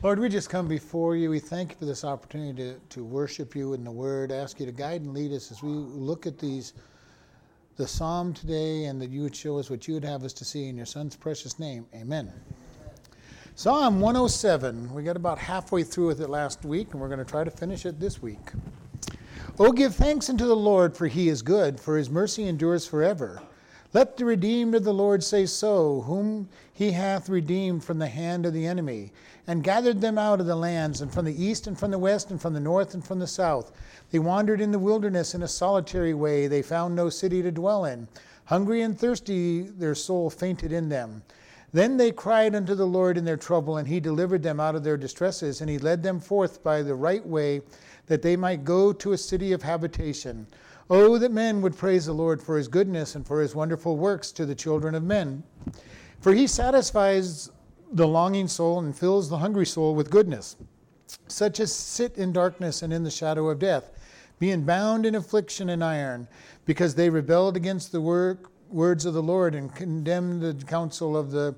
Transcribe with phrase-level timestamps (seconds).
[0.00, 1.28] Lord, we just come before you.
[1.28, 4.30] We thank you for this opportunity to, to worship you in the Word.
[4.30, 6.72] Ask you to guide and lead us as we look at these,
[7.76, 10.44] the Psalm today, and that you would show us what you would have us to
[10.44, 11.84] see in your Son's precious name.
[11.96, 12.32] Amen.
[13.56, 14.94] Psalm 107.
[14.94, 17.50] We got about halfway through with it last week, and we're going to try to
[17.50, 18.52] finish it this week.
[19.58, 23.42] Oh, give thanks unto the Lord, for he is good, for his mercy endures forever.
[23.94, 28.44] Let the redeemed of the Lord say so, whom he hath redeemed from the hand
[28.44, 29.12] of the enemy,
[29.46, 32.30] and gathered them out of the lands, and from the east, and from the west,
[32.30, 33.72] and from the north, and from the south.
[34.10, 36.48] They wandered in the wilderness in a solitary way.
[36.48, 38.08] They found no city to dwell in.
[38.44, 41.22] Hungry and thirsty, their soul fainted in them.
[41.72, 44.84] Then they cried unto the Lord in their trouble, and he delivered them out of
[44.84, 47.62] their distresses, and he led them forth by the right way,
[48.06, 50.46] that they might go to a city of habitation.
[50.90, 54.32] Oh, that men would praise the Lord for his goodness and for his wonderful works
[54.32, 55.42] to the children of men.
[56.20, 57.50] For he satisfies
[57.92, 60.56] the longing soul and fills the hungry soul with goodness.
[61.26, 63.90] Such as sit in darkness and in the shadow of death,
[64.38, 66.26] being bound in affliction and iron,
[66.64, 71.30] because they rebelled against the work, words of the Lord and condemned the counsel of
[71.30, 71.54] the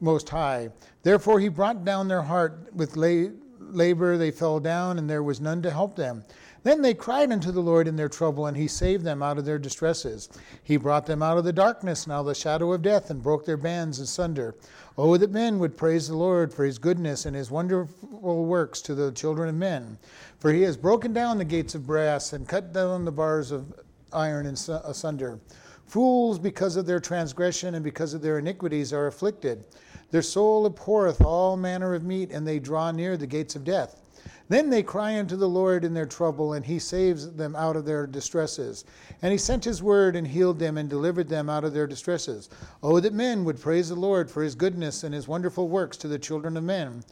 [0.00, 0.70] Most High.
[1.02, 5.62] Therefore he brought down their heart with labor, they fell down, and there was none
[5.62, 6.24] to help them.
[6.64, 9.44] Then they cried unto the Lord in their trouble, and he saved them out of
[9.44, 10.30] their distresses.
[10.62, 13.22] He brought them out of the darkness and out of the shadow of death, and
[13.22, 14.54] broke their bands asunder.
[14.96, 18.94] Oh, that men would praise the Lord for his goodness and his wonderful works to
[18.94, 19.98] the children of men.
[20.38, 23.78] For he has broken down the gates of brass and cut down the bars of
[24.10, 25.38] iron asunder.
[25.84, 29.66] Fools, because of their transgression and because of their iniquities, are afflicted.
[30.10, 34.00] Their soul abhorreth all manner of meat, and they draw near the gates of death.
[34.48, 37.86] Then they cry unto the Lord in their trouble, and he saves them out of
[37.86, 38.84] their distresses.
[39.22, 42.50] And he sent his word and healed them and delivered them out of their distresses.
[42.82, 46.08] Oh, that men would praise the Lord for his goodness and his wonderful works to
[46.08, 47.02] the children of men.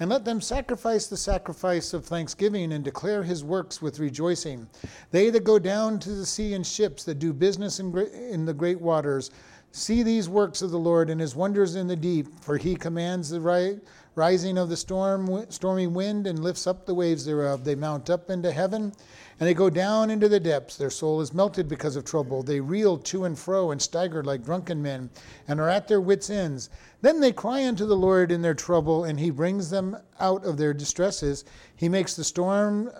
[0.00, 4.68] And let them sacrifice the sacrifice of thanksgiving and declare his works with rejoicing.
[5.12, 8.52] They that go down to the sea in ships, that do business in, in the
[8.52, 9.30] great waters,
[9.70, 13.30] see these works of the Lord and his wonders in the deep, for he commands
[13.30, 13.80] the right
[14.14, 17.64] rising of the storm, stormy wind and lifts up the waves thereof.
[17.64, 18.92] They mount up into heaven
[19.40, 20.76] and they go down into the depths.
[20.76, 22.42] Their soul is melted because of trouble.
[22.42, 25.10] They reel to and fro and stagger like drunken men
[25.48, 26.70] and are at their wits' ends.
[27.00, 30.56] Then they cry unto the Lord in their trouble, and he brings them out of
[30.56, 31.44] their distresses.
[31.74, 32.92] He makes the storm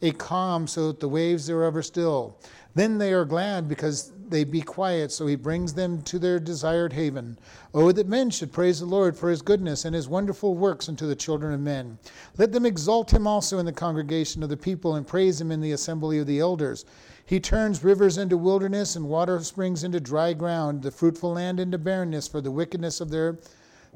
[0.00, 2.38] a calm so that the waves thereof are still.
[2.74, 6.92] Then they are glad because they be quiet, so he brings them to their desired
[6.92, 7.38] haven.
[7.72, 11.06] Oh, that men should praise the Lord for his goodness and his wonderful works unto
[11.06, 11.98] the children of men.
[12.36, 15.60] Let them exalt him also in the congregation of the people and praise him in
[15.60, 16.84] the assembly of the elders.
[17.24, 21.78] He turns rivers into wilderness and water springs into dry ground, the fruitful land into
[21.78, 23.38] barrenness for the wickedness of their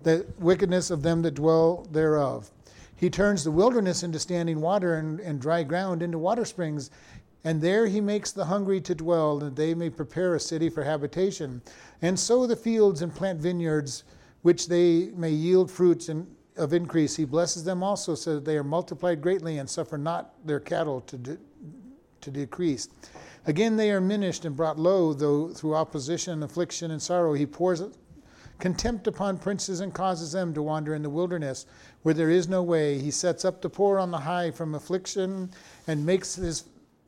[0.05, 2.53] the wickedness of them that dwell thereof.
[2.95, 6.91] He turns the wilderness into standing water and, and dry ground into water springs.
[7.49, 10.85] And there he makes the hungry to dwell, that they may prepare a city for
[10.85, 11.63] habitation,
[12.03, 14.05] and sow the fields and plant vineyards,
[14.43, 16.27] which they may yield fruits and
[16.59, 17.17] of increase.
[17.17, 21.01] He blesses them also, so that they are multiplied greatly and suffer not their cattle
[21.01, 21.39] to, de-
[22.21, 22.91] to decrease.
[23.47, 27.33] Again, they are minished and brought low, though through opposition, affliction, and sorrow.
[27.33, 27.83] He pours
[28.59, 31.65] contempt upon princes and causes them to wander in the wilderness
[32.03, 32.99] where there is no way.
[32.99, 35.51] He sets up the poor on the high from affliction
[35.87, 36.65] and makes his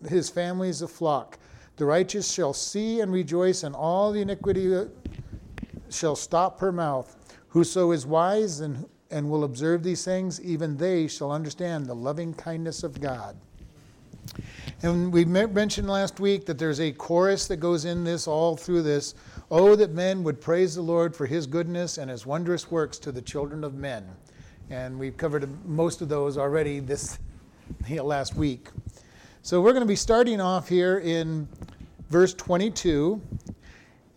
[0.08, 1.38] his family is a flock.
[1.76, 4.86] The righteous shall see and rejoice, and all the iniquity
[5.88, 7.16] shall stop her mouth.
[7.48, 12.34] Whoso is wise and, and will observe these things, even they shall understand the loving
[12.34, 13.36] kindness of God.
[14.82, 18.82] And we mentioned last week that there's a chorus that goes in this all through
[18.82, 19.14] this.
[19.50, 23.12] Oh, that men would praise the Lord for his goodness and his wondrous works to
[23.12, 24.06] the children of men.
[24.70, 27.18] And we've covered most of those already this
[27.90, 28.68] last week.
[29.42, 31.48] So we're going to be starting off here in
[32.10, 33.22] verse 22.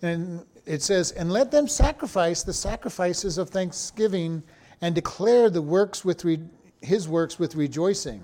[0.02, 4.44] And it says, And let them sacrifice the sacrifices of thanksgiving
[4.82, 6.42] and declare the works with re-
[6.82, 8.22] his works with rejoicing.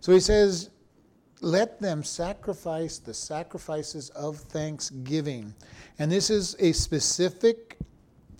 [0.00, 0.70] So he says,
[1.42, 5.52] Let them sacrifice the sacrifices of thanksgiving.
[5.98, 7.76] And this is a specific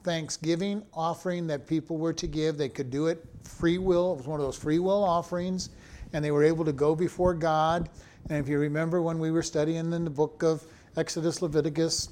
[0.02, 2.56] thanksgiving offering that people were to give.
[2.56, 4.14] They could do it free will.
[4.14, 5.68] It was one of those free will offerings
[6.12, 7.88] and they were able to go before God.
[8.28, 10.64] And if you remember when we were studying in the book of
[10.96, 12.10] Exodus, Leviticus,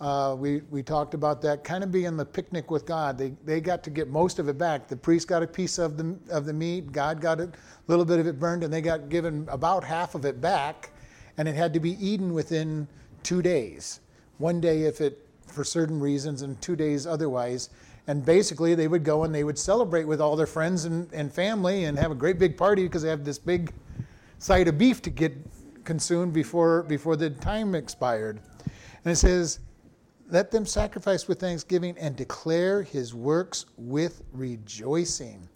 [0.00, 3.16] uh, we, we talked about that kind of being the picnic with God.
[3.16, 4.88] They, they got to get most of it back.
[4.88, 7.50] The priest got a piece of the, of the meat, God got a
[7.86, 10.90] little bit of it burned, and they got given about half of it back,
[11.38, 12.86] and it had to be eaten within
[13.22, 14.00] two days.
[14.38, 17.70] One day if it, for certain reasons, and two days otherwise.
[18.06, 21.32] And basically, they would go and they would celebrate with all their friends and, and
[21.32, 23.72] family and have a great big party because they have this big
[24.38, 25.34] side of beef to get
[25.84, 28.40] consumed before, before the time expired.
[29.04, 29.58] And it says,
[30.30, 35.48] Let them sacrifice with thanksgiving and declare his works with rejoicing.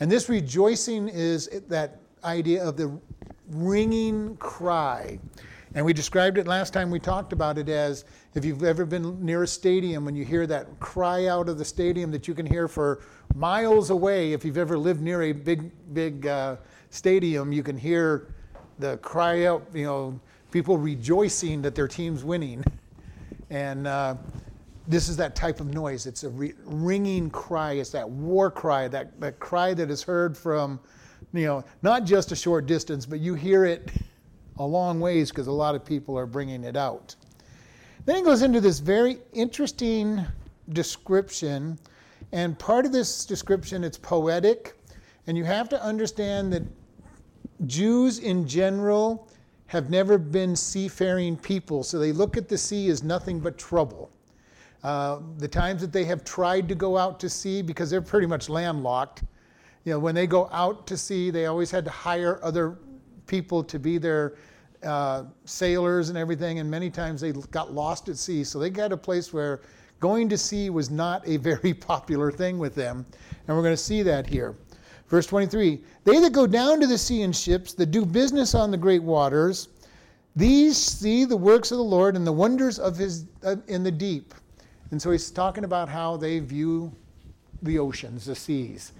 [0.00, 2.98] And this rejoicing is that idea of the
[3.50, 5.18] ringing cry.
[5.74, 9.24] And we described it last time we talked about it as if you've ever been
[9.24, 12.46] near a stadium and you hear that cry out of the stadium that you can
[12.46, 13.02] hear for
[13.34, 14.32] miles away.
[14.32, 16.56] If you've ever lived near a big, big uh,
[16.90, 18.34] stadium, you can hear
[18.78, 20.20] the cry out, you know,
[20.50, 22.64] people rejoicing that their team's winning.
[23.50, 24.16] And uh,
[24.88, 26.06] this is that type of noise.
[26.06, 27.72] It's a re- ringing cry.
[27.72, 30.80] It's that war cry, that, that cry that is heard from,
[31.34, 33.90] you know, not just a short distance, but you hear it
[34.58, 37.14] a long ways because a lot of people are bringing it out.
[38.04, 40.24] Then he goes into this very interesting
[40.70, 41.78] description,
[42.32, 44.74] and part of this description it's poetic,
[45.28, 46.62] and you have to understand that
[47.66, 49.28] Jews in general
[49.66, 54.10] have never been seafaring people, so they look at the sea as nothing but trouble.
[54.82, 58.26] Uh, the times that they have tried to go out to sea, because they're pretty
[58.26, 59.22] much landlocked,
[59.84, 62.78] you know, when they go out to sea, they always had to hire other
[63.26, 64.34] people to be their
[64.84, 68.44] uh, sailors and everything, and many times they got lost at sea.
[68.44, 69.60] So they got a place where
[70.00, 73.06] going to sea was not a very popular thing with them,
[73.46, 74.56] and we're going to see that here.
[75.08, 78.70] Verse 23 They that go down to the sea in ships, that do business on
[78.70, 79.68] the great waters,
[80.34, 83.90] these see the works of the Lord and the wonders of his uh, in the
[83.90, 84.34] deep.
[84.90, 86.92] And so he's talking about how they view
[87.62, 88.92] the oceans, the seas.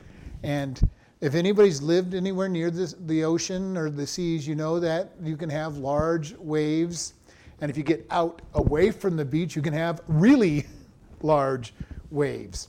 [0.42, 0.88] And
[1.22, 5.36] if anybody's lived anywhere near the, the ocean or the seas, you know that you
[5.36, 7.14] can have large waves.
[7.60, 10.66] And if you get out away from the beach, you can have really
[11.22, 11.74] large
[12.10, 12.66] waves.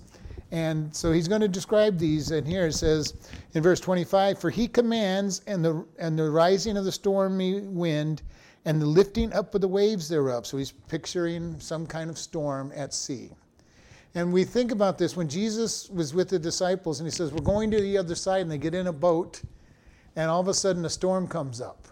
[0.51, 2.29] And so he's going to describe these.
[2.29, 3.15] And here it says
[3.55, 8.21] in verse 25 For he commands, and the, and the rising of the stormy wind,
[8.65, 10.45] and the lifting up of the waves thereof.
[10.45, 13.31] So he's picturing some kind of storm at sea.
[14.15, 17.41] And we think about this when Jesus was with the disciples and he says, We're
[17.41, 19.41] going to the other side, and they get in a boat,
[20.15, 21.87] and all of a sudden a storm comes up.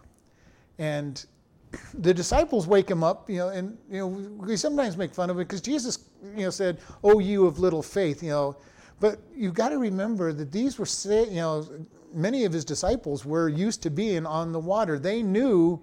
[0.77, 1.23] And
[1.95, 5.37] the disciples wake him up, you know, and you know, we sometimes make fun of
[5.37, 5.97] it because Jesus,
[6.35, 8.57] you know, said, "Oh, you of little faith," you know.
[8.99, 10.85] But you've got to remember that these were,
[11.25, 11.67] you know,
[12.13, 14.99] many of his disciples were used to being on the water.
[14.99, 15.81] They knew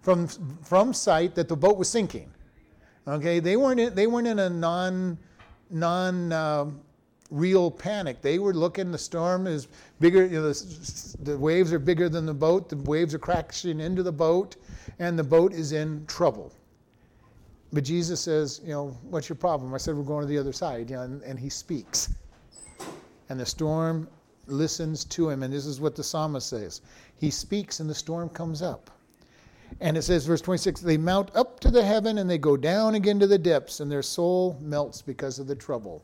[0.00, 0.28] from
[0.62, 2.32] from sight that the boat was sinking.
[3.06, 5.18] Okay, they weren't in, they weren't in a non
[5.74, 6.70] non uh,
[7.30, 8.22] real panic.
[8.22, 9.68] They were looking, the storm is
[10.00, 13.80] bigger, you know, the, the, waves are bigger than the boat, the waves are crashing
[13.80, 14.56] into the boat,
[14.98, 16.52] and the boat is in trouble.
[17.72, 19.74] But Jesus says, you know, what's your problem?
[19.74, 22.14] I said, we're going to the other side, you know, and, and he speaks.
[23.28, 24.06] And the storm
[24.46, 26.82] listens to him, and this is what the psalmist says.
[27.18, 28.90] He speaks, and the storm comes up.
[29.80, 32.94] And it says, verse 26, they mount up to the heaven and they go down
[32.94, 36.02] again to the depths, and their soul melts because of the trouble.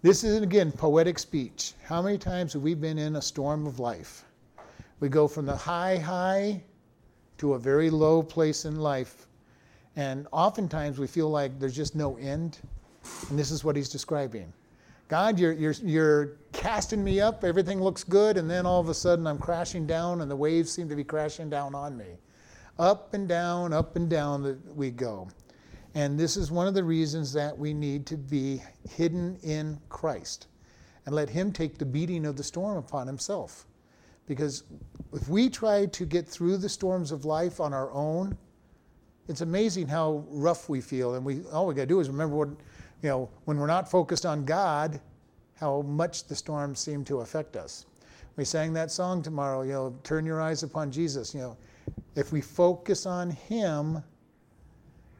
[0.00, 1.72] This is, again, poetic speech.
[1.84, 4.24] How many times have we been in a storm of life?
[5.00, 6.62] We go from the high, high
[7.38, 9.26] to a very low place in life.
[9.96, 12.58] And oftentimes we feel like there's just no end.
[13.28, 14.52] And this is what he's describing.
[15.08, 18.94] God, you're, you're, you're casting me up, everything looks good, and then all of a
[18.94, 22.18] sudden I'm crashing down, and the waves seem to be crashing down on me.
[22.78, 25.28] Up and down, up and down that we go.
[25.94, 30.46] And this is one of the reasons that we need to be hidden in Christ
[31.06, 33.66] and let Him take the beating of the storm upon Himself.
[34.26, 34.62] Because
[35.12, 38.36] if we try to get through the storms of life on our own,
[39.26, 41.14] it's amazing how rough we feel.
[41.14, 42.48] And we all we got to do is remember what,
[43.02, 45.00] you know, when we're not focused on God,
[45.54, 47.86] how much the storms seem to affect us.
[48.36, 51.34] We sang that song tomorrow, you know, turn your eyes upon Jesus.
[51.34, 51.56] You know,
[52.14, 54.02] if we focus on Him,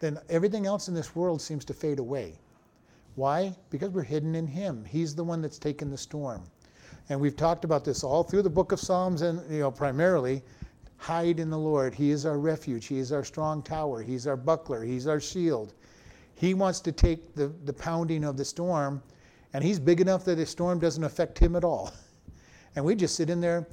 [0.01, 2.39] then everything else in this world seems to fade away.
[3.15, 3.55] Why?
[3.71, 4.85] Because we're hidden in Him.
[4.85, 6.43] He's the one that's taken the storm.
[7.09, 10.43] And we've talked about this all through the book of Psalms and, you know, primarily.
[10.99, 11.95] Hide in the Lord.
[11.95, 12.87] He is our refuge.
[12.87, 14.03] He is our strong tower.
[14.03, 14.85] He's our buckler.
[14.85, 15.75] He's our shield.
[16.35, 19.03] He wants to take the, the pounding of the storm,
[19.53, 21.93] and He's big enough that the storm doesn't affect Him at all.
[22.77, 23.67] And we just sit in there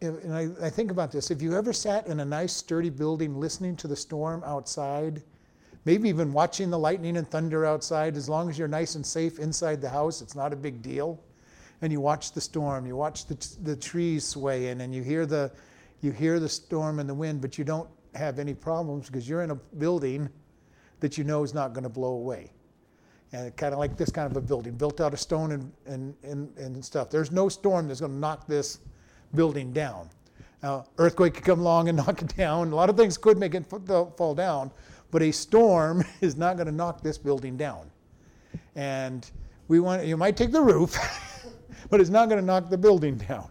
[0.00, 1.30] and I, I, think about this.
[1.30, 5.22] If you ever sat in a nice, sturdy building listening to the storm outside,
[5.84, 9.38] maybe even watching the lightning and thunder outside, as long as you're nice and safe
[9.38, 11.22] inside the house, it's not a big deal.
[11.82, 15.26] And you watch the storm, you watch the, the trees sway in, and you hear
[15.26, 15.52] the,
[16.00, 19.42] you hear the storm and the wind, but you don't have any problems because you're
[19.42, 20.28] in a building
[21.00, 22.50] that you know is not going to blow away.
[23.32, 26.14] and kind of like this kind of a building, built out of stone and, and,
[26.22, 27.10] and, and stuff.
[27.10, 28.78] There's no storm that's going to knock this
[29.36, 30.10] building down.
[30.62, 32.72] Now, earthquake could come along and knock it down.
[32.72, 34.72] A lot of things could make it fall down,
[35.10, 37.90] but a storm is not going to knock this building down.
[38.74, 39.30] And
[39.68, 40.96] we want you might take the roof,
[41.90, 43.48] but it's not going to knock the building down.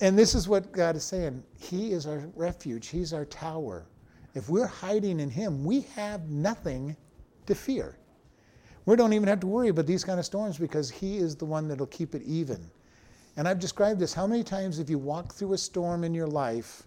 [0.00, 1.42] And this is what God is saying.
[1.58, 2.88] He is our refuge.
[2.88, 3.86] He's our tower.
[4.34, 6.96] If we're hiding in Him, we have nothing
[7.46, 7.98] to fear.
[8.86, 11.44] We don't even have to worry about these kind of storms because He is the
[11.44, 12.70] one that'll keep it even.
[13.36, 14.12] And I've described this.
[14.12, 16.82] How many times have you walked through a storm in your life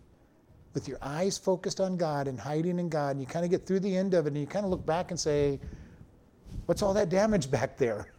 [0.73, 3.65] with your eyes focused on God and hiding in God, and you kind of get
[3.65, 5.59] through the end of it, and you kind of look back and say,
[6.65, 8.13] What's all that damage back there?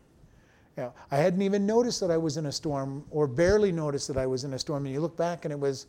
[0.76, 4.08] You know, I hadn't even noticed that I was in a storm, or barely noticed
[4.08, 4.84] that I was in a storm.
[4.84, 5.86] And you look back, and it was,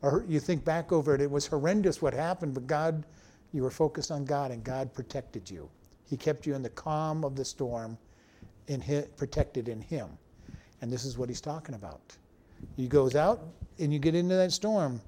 [0.00, 3.04] or you think back over it, it was horrendous what happened, but God,
[3.52, 5.68] you were focused on God, and God protected you.
[6.08, 7.98] He kept you in the calm of the storm,
[8.66, 10.08] his, protected in Him.
[10.82, 12.00] And this is what He's talking about.
[12.76, 13.40] He goes out,
[13.78, 15.00] and you get into that storm.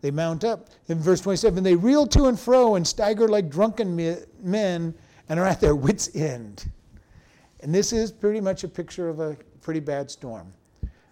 [0.00, 0.68] They mount up.
[0.88, 3.96] In verse 27, they reel to and fro and stagger like drunken
[4.42, 4.94] men
[5.28, 6.70] and are at their wits' end.
[7.60, 10.52] And this is pretty much a picture of a pretty bad storm.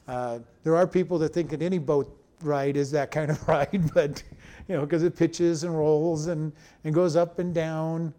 [0.07, 3.91] Uh, there are people that think that any boat ride is that kind of ride,
[3.95, 4.23] but
[4.69, 6.53] you know, because it pitches and rolls and,
[6.85, 8.13] and goes up and down.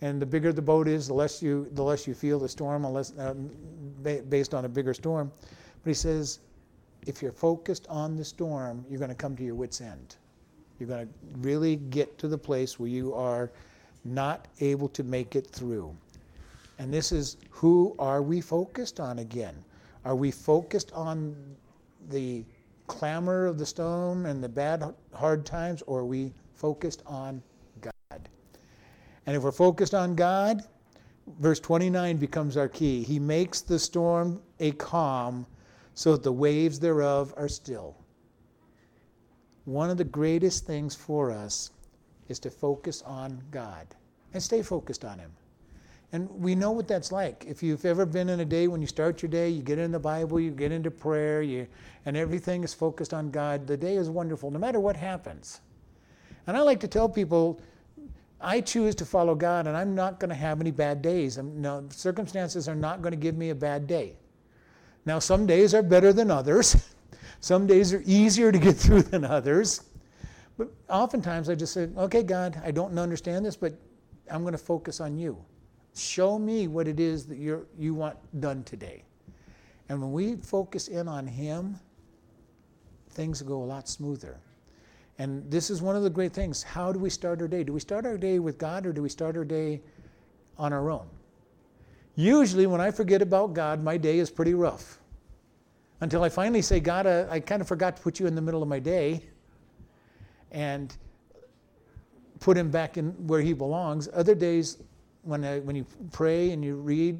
[0.00, 2.84] And the bigger the boat is, the less you the less you feel the storm,
[2.84, 3.34] unless uh,
[4.02, 5.30] based on a bigger storm.
[5.82, 6.40] But he says,
[7.06, 10.16] if you're focused on the storm, you're going to come to your wits' end.
[10.78, 13.50] You're going to really get to the place where you are
[14.04, 15.94] not able to make it through.
[16.78, 19.54] And this is who are we focused on again?
[20.04, 21.36] Are we focused on
[22.10, 22.44] the
[22.86, 27.42] clamor of the storm and the bad, hard times, or are we focused on?
[29.26, 30.62] And if we're focused on God,
[31.40, 33.02] verse 29 becomes our key.
[33.02, 35.46] He makes the storm a calm
[35.94, 37.96] so that the waves thereof are still.
[39.64, 41.70] One of the greatest things for us
[42.28, 43.86] is to focus on God
[44.34, 45.30] and stay focused on Him.
[46.12, 47.44] And we know what that's like.
[47.48, 49.90] If you've ever been in a day when you start your day, you get in
[49.90, 51.66] the Bible, you get into prayer, you,
[52.06, 55.60] and everything is focused on God, the day is wonderful no matter what happens.
[56.46, 57.60] And I like to tell people,
[58.40, 61.38] I choose to follow God, and I'm not going to have any bad days.
[61.38, 64.16] No, circumstances are not going to give me a bad day.
[65.06, 66.92] Now, some days are better than others.
[67.40, 69.82] some days are easier to get through than others.
[70.56, 73.74] But oftentimes I just say, okay, God, I don't understand this, but
[74.30, 75.36] I'm going to focus on you.
[75.96, 79.04] Show me what it is that you you want done today.
[79.88, 81.78] And when we focus in on Him,
[83.10, 84.40] things go a lot smoother.
[85.18, 86.62] And this is one of the great things.
[86.62, 87.62] How do we start our day?
[87.62, 89.80] Do we start our day with God or do we start our day
[90.58, 91.06] on our own?
[92.16, 94.98] Usually, when I forget about God, my day is pretty rough.
[96.00, 98.42] Until I finally say, God, I, I kind of forgot to put you in the
[98.42, 99.22] middle of my day.
[100.50, 100.96] And
[102.44, 104.08] put him back in where he belongs.
[104.12, 104.78] Other days,
[105.22, 107.18] when, uh, when you pray and you read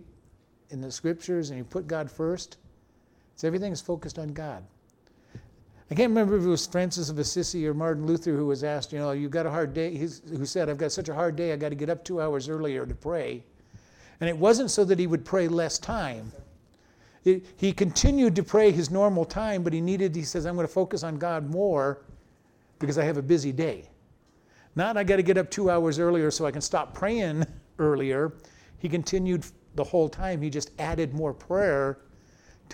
[0.68, 2.58] in the scriptures and you put God first,
[3.32, 4.62] it's everything is focused on God.
[5.90, 8.92] I can't remember if it was Francis of Assisi or Martin Luther who was asked,
[8.92, 11.36] you know, you've got a hard day, He's, who said, I've got such a hard
[11.36, 13.44] day, I've got to get up two hours earlier to pray.
[14.20, 16.32] And it wasn't so that he would pray less time.
[17.24, 20.66] It, he continued to pray his normal time, but he needed, he says, I'm going
[20.66, 22.02] to focus on God more
[22.78, 23.88] because I have a busy day.
[24.76, 27.44] Not I got to get up two hours earlier so I can stop praying
[27.78, 28.32] earlier.
[28.78, 30.40] He continued the whole time.
[30.40, 31.98] He just added more prayer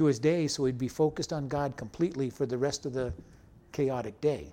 [0.00, 3.12] to his day so he'd be focused on God completely for the rest of the
[3.72, 4.50] chaotic day.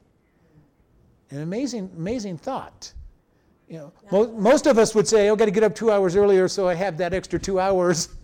[1.32, 2.92] An amazing, amazing thought.
[3.70, 6.18] You know, most, most of us would say, "Oh, got to get up two hours
[6.18, 8.10] earlier so I have that extra two hours."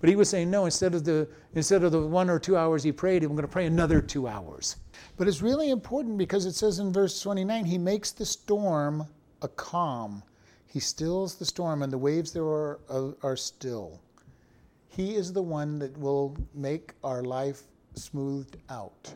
[0.00, 0.66] But he was saying, "No.
[0.66, 3.48] Instead of the instead of the one or two hours he prayed, I'm going to
[3.48, 4.76] pray another two hours."
[5.16, 9.06] But it's really important because it says in verse 29 He makes the storm
[9.40, 10.22] a calm.
[10.66, 12.80] He stills the storm, and the waves there are,
[13.22, 14.02] are still.
[14.94, 17.62] He is the one that will make our life
[17.94, 19.14] smoothed out.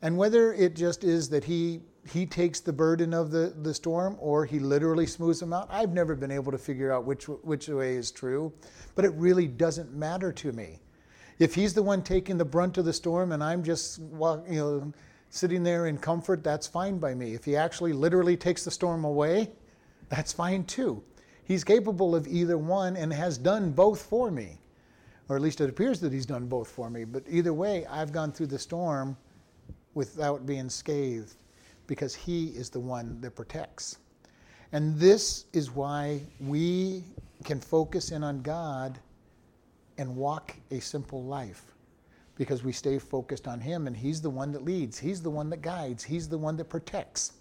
[0.00, 1.80] And whether it just is that He
[2.10, 5.68] he takes the burden of the, the storm or he literally smooths them out.
[5.70, 8.52] I've never been able to figure out which, which way is true,
[8.94, 10.80] but it really doesn't matter to me.
[11.38, 14.92] If he's the one taking the brunt of the storm and I'm just you know,
[15.30, 17.34] sitting there in comfort, that's fine by me.
[17.34, 19.50] If he actually literally takes the storm away,
[20.08, 21.02] that's fine too.
[21.44, 24.58] He's capable of either one and has done both for me.
[25.28, 27.04] Or at least it appears that he's done both for me.
[27.04, 29.16] But either way, I've gone through the storm
[29.94, 31.36] without being scathed
[31.86, 33.98] because he is the one that protects.
[34.72, 37.04] And this is why we
[37.44, 38.98] can focus in on God
[39.98, 41.72] and walk a simple life
[42.36, 45.50] because we stay focused on Him and He's the one that leads, He's the one
[45.50, 47.32] that guides, He's the one that protects.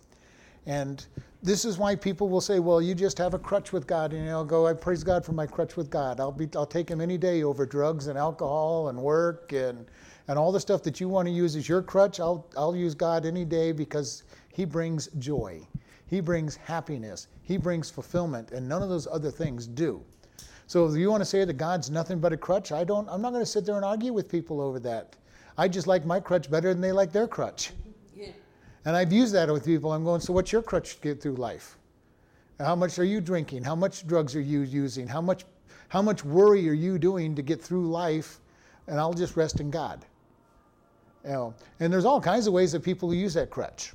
[0.65, 1.06] And
[1.44, 4.25] this is why people will say, "Well, you just have a crutch with God," and
[4.25, 6.20] you'll go, "I praise God for my crutch with God.
[6.20, 9.88] I'll be, I'll take Him any day over drugs and alcohol and work and
[10.27, 12.20] and all the stuff that you want to use as your crutch.
[12.20, 15.68] I'll I'll use God any day because He brings joy,
[16.06, 20.03] He brings happiness, He brings fulfillment, and none of those other things do.
[20.68, 23.10] So if you want to say that God's nothing but a crutch, I don't.
[23.10, 25.15] I'm not going to sit there and argue with people over that.
[25.58, 27.72] I just like my crutch better than they like their crutch.
[28.86, 29.94] And I've used that with people.
[29.94, 31.78] I'm going, so what's your crutch to get through life?
[32.60, 33.64] How much are you drinking?
[33.64, 35.08] How much drugs are you using?
[35.08, 35.46] How much,
[35.90, 38.40] how much worry are you doing to get through life?
[38.88, 40.06] And I'll just rest in God.
[41.24, 43.94] You know, and there's all kinds of ways that people use that crutch.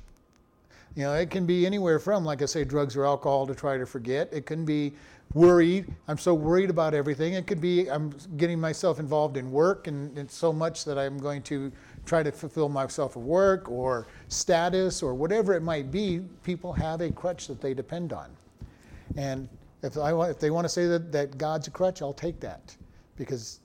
[0.95, 3.77] You know, it can be anywhere from, like I say, drugs or alcohol to try
[3.77, 4.29] to forget.
[4.31, 4.93] It can be
[5.33, 5.93] worried.
[6.07, 7.33] I'm so worried about everything.
[7.33, 11.19] It could be I'm getting myself involved in work and, and so much that I'm
[11.19, 11.71] going to
[12.07, 17.01] try to fulfill myself of work or status or whatever it might be, people have
[17.01, 18.29] a crutch that they depend on.
[19.17, 19.47] And
[19.83, 22.75] if, I, if they want to say that, that God's a crutch, I'll take that
[23.17, 23.59] because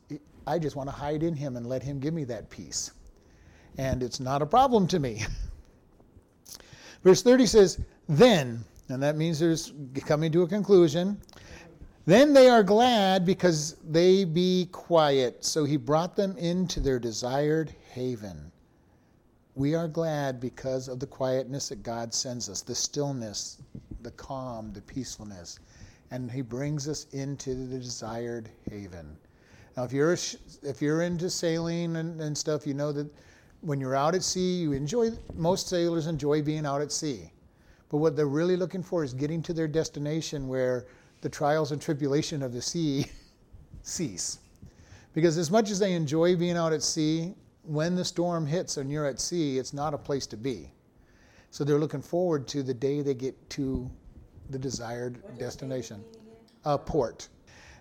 [0.47, 2.93] I just want to hide in Him and let Him give me that peace.
[3.79, 5.23] And it's not a problem to me.
[7.05, 9.73] Verse 30 says, Then, and that means there's
[10.05, 11.21] coming to a conclusion.
[12.05, 15.45] Then they are glad because they be quiet.
[15.45, 18.51] So he brought them into their desired haven.
[19.55, 23.61] We are glad because of the quietness that God sends us, the stillness,
[24.03, 25.59] the calm, the peacefulness.
[26.11, 29.17] And He brings us into the desired haven.
[29.77, 30.17] Now, if you're,
[30.63, 33.07] if you're into sailing and, and stuff, you know that
[33.61, 37.31] when you're out at sea, you enjoy, most sailors enjoy being out at sea.
[37.91, 40.87] But what they're really looking for is getting to their destination where
[41.21, 43.07] the trials and tribulation of the sea
[43.83, 44.39] cease.
[45.15, 47.35] Because as much as they enjoy being out at sea,
[47.65, 50.73] when the storm hits and you're at sea, it's not a place to be.
[51.51, 53.91] So they're looking forward to the day they get to
[54.51, 56.03] the desired destination,
[56.65, 57.29] a port.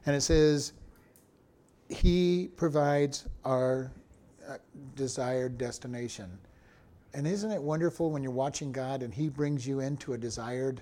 [0.05, 0.73] And it says,
[1.89, 3.91] He provides our
[4.47, 4.57] uh,
[4.95, 6.37] desired destination.
[7.13, 10.81] And isn't it wonderful when you're watching God and He brings you into a desired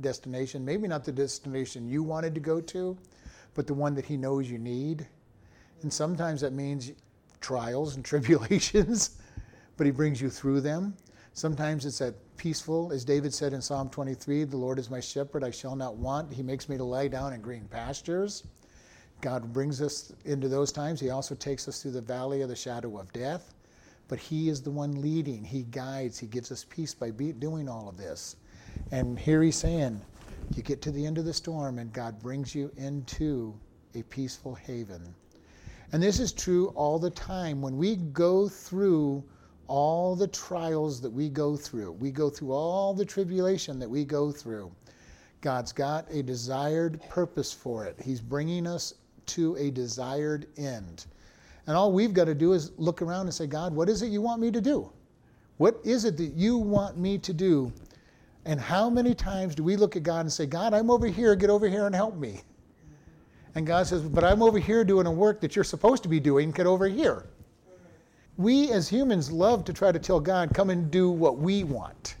[0.00, 0.64] destination?
[0.64, 2.96] Maybe not the destination you wanted to go to,
[3.54, 5.06] but the one that He knows you need.
[5.82, 6.92] And sometimes that means
[7.40, 9.18] trials and tribulations,
[9.76, 10.94] but He brings you through them.
[11.32, 15.44] Sometimes it's that peaceful, as David said in Psalm 23 The Lord is my shepherd,
[15.44, 16.32] I shall not want.
[16.32, 18.44] He makes me to lie down in green pastures.
[19.20, 20.98] God brings us into those times.
[20.98, 23.54] He also takes us through the valley of the shadow of death.
[24.08, 27.68] But He is the one leading, He guides, He gives us peace by be- doing
[27.68, 28.36] all of this.
[28.90, 30.00] And here He's saying,
[30.56, 33.54] you get to the end of the storm, and God brings you into
[33.94, 35.14] a peaceful haven.
[35.92, 37.60] And this is true all the time.
[37.60, 39.24] When we go through
[39.66, 44.04] all the trials that we go through, we go through all the tribulation that we
[44.04, 44.70] go through,
[45.40, 47.96] God's got a desired purpose for it.
[48.00, 48.94] He's bringing us
[49.26, 51.06] to a desired end.
[51.66, 54.08] And all we've got to do is look around and say, God, what is it
[54.08, 54.90] you want me to do?
[55.56, 57.72] What is it that you want me to do?
[58.44, 61.34] And how many times do we look at God and say, God, I'm over here,
[61.36, 62.42] get over here and help me?
[63.54, 66.20] And God says, But I'm over here doing a work that you're supposed to be
[66.20, 66.50] doing.
[66.50, 67.26] Get over here.
[68.36, 72.16] We as humans love to try to tell God, Come and do what we want.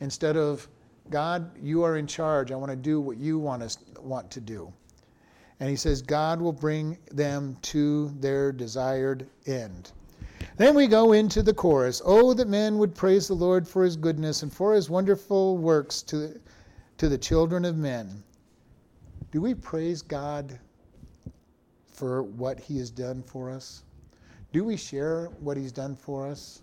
[0.00, 0.68] Instead of,
[1.10, 2.52] God, you are in charge.
[2.52, 4.72] I want to do what you want us want to do.
[5.58, 9.92] And he says, God will bring them to their desired end.
[10.56, 12.00] Then we go into the chorus.
[12.04, 16.00] Oh, that men would praise the Lord for his goodness and for his wonderful works
[16.02, 16.40] to,
[16.96, 18.22] to the children of men.
[19.30, 20.58] Do we praise God
[21.86, 23.84] for what He has done for us?
[24.52, 26.62] Do we share what He's done for us?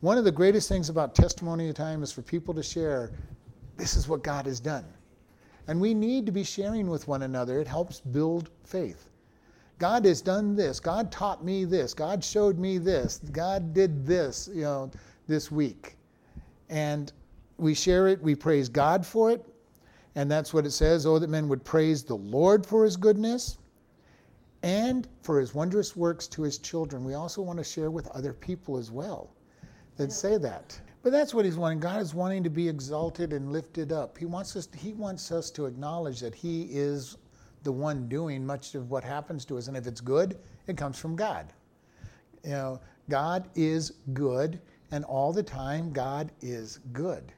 [0.00, 3.12] One of the greatest things about testimony of time is for people to share
[3.76, 4.84] this is what God has done.
[5.68, 7.60] And we need to be sharing with one another.
[7.60, 9.08] It helps build faith.
[9.78, 10.78] God has done this.
[10.78, 11.94] God taught me this.
[11.94, 13.18] God showed me this.
[13.32, 14.90] God did this, you know,
[15.26, 15.96] this week.
[16.68, 17.12] And
[17.58, 19.44] we share it, we praise God for it,
[20.14, 23.58] and that's what it says Oh, that men would praise the Lord for his goodness
[24.62, 27.04] and for his wondrous works to his children.
[27.04, 29.30] We also want to share with other people as well
[29.96, 30.14] that yeah.
[30.14, 30.80] say that.
[31.02, 31.80] But that's what he's wanting.
[31.80, 34.16] God is wanting to be exalted and lifted up.
[34.16, 34.66] He wants us.
[34.66, 37.16] To, he wants us to acknowledge that He is
[37.64, 40.98] the one doing much of what happens to us, and if it's good, it comes
[40.98, 41.52] from God.
[42.44, 44.60] You know, God is good,
[44.92, 47.32] and all the time, God is good.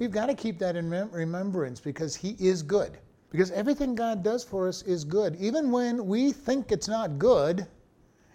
[0.00, 2.98] We've got to keep that in remembrance because He is good.
[3.30, 5.36] Because everything God does for us is good.
[5.36, 7.66] Even when we think it's not good,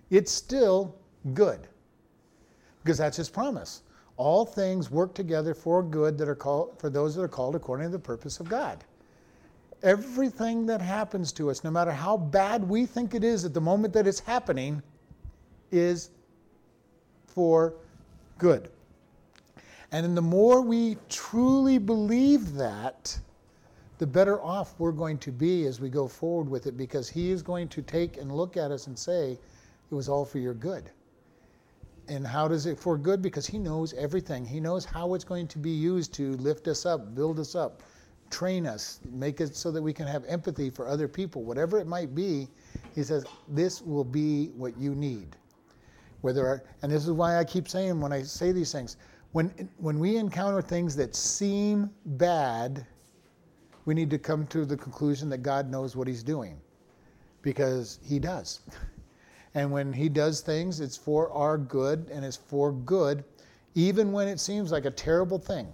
[0.10, 0.96] it's still
[1.34, 1.68] good.
[2.84, 3.82] Because that's his promise.
[4.16, 7.88] All things work together for good that are called for those that are called according
[7.88, 8.86] to the purpose of God.
[9.84, 13.60] Everything that happens to us, no matter how bad we think it is at the
[13.60, 14.82] moment that it's happening,
[15.72, 16.12] is
[17.28, 17.74] for
[18.38, 18.70] good.
[19.96, 23.18] And the more we truly believe that,
[23.98, 27.32] the better off we're going to be as we go forward with it because He
[27.32, 29.32] is going to take and look at us and say,
[29.90, 30.92] It was all for your good.
[32.10, 33.22] And how does it for good?
[33.22, 34.44] Because He knows everything.
[34.44, 37.82] He knows how it's going to be used to lift us up, build us up,
[38.30, 41.42] train us, make it so that we can have empathy for other people.
[41.42, 42.50] Whatever it might be,
[42.94, 45.38] He says, This will be what you need.
[46.20, 48.98] Whether, and this is why I keep saying when I say these things,
[49.36, 52.88] when, when we encounter things that seem bad,
[53.84, 56.58] we need to come to the conclusion that God knows what He's doing
[57.42, 58.62] because He does.
[59.54, 63.24] And when He does things, it's for our good and it's for good,
[63.74, 65.68] even when it seems like a terrible thing.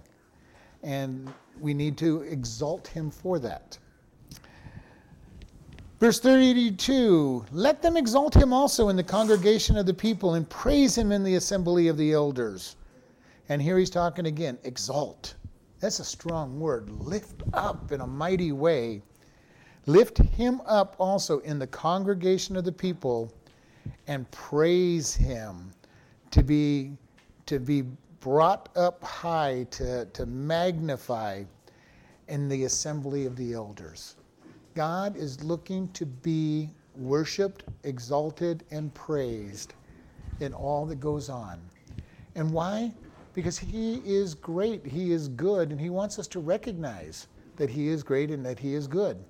[0.84, 3.78] And we need to exalt Him for that.
[6.00, 10.96] Verse 32 Let them exalt him also in the congregation of the people and praise
[10.98, 12.76] him in the assembly of the elders.
[13.48, 15.34] And here he's talking again exalt.
[15.80, 16.90] That's a strong word.
[16.90, 19.02] Lift up in a mighty way.
[19.86, 23.32] Lift him up also in the congregation of the people
[24.06, 25.72] and praise him
[26.30, 26.92] to be
[27.46, 27.82] to be
[28.20, 31.42] brought up high to, to magnify
[32.28, 34.14] in the assembly of the elders.
[34.74, 39.74] God is looking to be worshiped, exalted, and praised
[40.38, 41.60] in all that goes on.
[42.36, 42.94] And why?
[43.34, 47.88] Because He is great, He is good, and He wants us to recognize that He
[47.88, 49.22] is great and that He is good.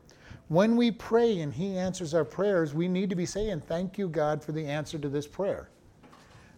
[0.48, 4.08] When we pray and He answers our prayers, we need to be saying, Thank you,
[4.08, 5.68] God, for the answer to this prayer.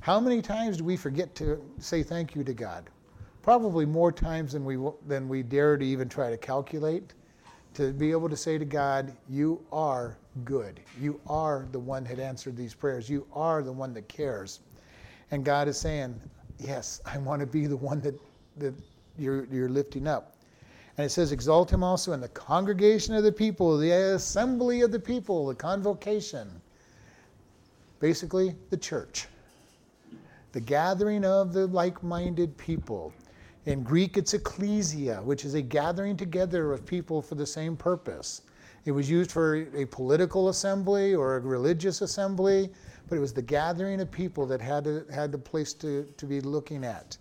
[0.00, 2.90] How many times do we forget to say thank you to God?
[3.42, 4.76] Probably more times than we,
[5.06, 7.14] than we dare to even try to calculate.
[7.74, 10.80] To be able to say to God, You are good.
[11.00, 13.08] You are the one that answered these prayers.
[13.08, 14.60] You are the one that cares.
[15.30, 16.20] And God is saying,
[16.66, 18.18] yes, I want to be the one that,
[18.58, 18.74] that
[19.18, 20.34] you're, you're lifting up.
[20.96, 24.92] And it says, Exalt him also in the congregation of the people, the assembly of
[24.92, 26.48] the people, the convocation.
[28.00, 29.26] Basically, the church.
[30.52, 33.12] The gathering of the like minded people.
[33.66, 38.42] In Greek, it's ecclesia, which is a gathering together of people for the same purpose.
[38.84, 42.70] It was used for a political assembly or a religious assembly
[43.08, 46.26] but it was the gathering of people that had to, had the place to, to
[46.26, 47.16] be looking at.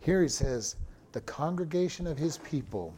[0.00, 0.76] Here he says,
[1.12, 2.94] the congregation of his people.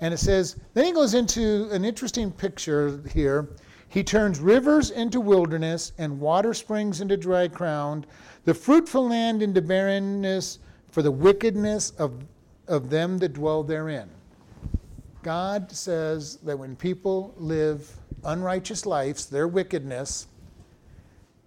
[0.00, 3.50] And it says, then he goes into an interesting picture here.
[3.88, 8.06] He turns rivers into wilderness and water springs into dry ground,
[8.44, 10.58] the fruitful land into barrenness
[10.90, 12.24] for the wickedness of,
[12.68, 14.08] of them that dwell therein.
[15.22, 17.88] God says that when people live
[18.24, 20.26] unrighteous lives, their wickedness,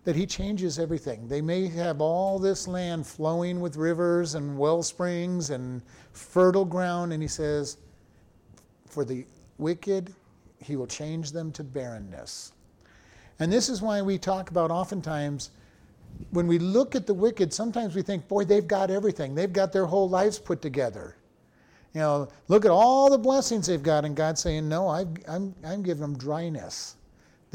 [0.05, 1.27] that he changes everything.
[1.27, 5.81] They may have all this land flowing with rivers and well springs and
[6.13, 7.77] fertile ground, and he says,
[8.85, 9.25] for the
[9.57, 10.13] wicked,
[10.63, 12.53] he will change them to barrenness.
[13.39, 15.49] And this is why we talk about oftentimes
[16.31, 19.35] when we look at the wicked, sometimes we think, boy, they've got everything.
[19.35, 21.17] They've got their whole lives put together.
[21.93, 25.15] You know, look at all the blessings they've got, and God's saying, no, i am
[25.27, 26.94] I'm, I'm giving them dryness.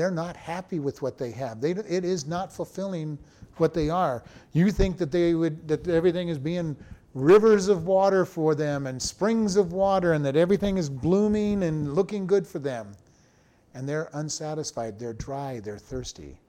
[0.01, 1.61] They're not happy with what they have.
[1.61, 3.19] They, it is not fulfilling
[3.59, 4.25] what they are.
[4.55, 6.75] You think that they would that everything is being
[7.13, 11.95] rivers of water for them and springs of water and that everything is blooming and
[11.95, 12.93] looking good for them.
[13.75, 16.41] And they're unsatisfied, they're dry, they're thirsty.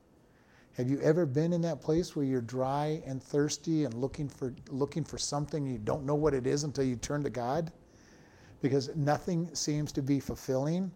[0.78, 4.56] Have you ever been in that place where you're dry and thirsty and looking for
[4.70, 7.70] looking for something you don't know what it is until you turn to God?
[8.62, 10.90] Because nothing seems to be fulfilling.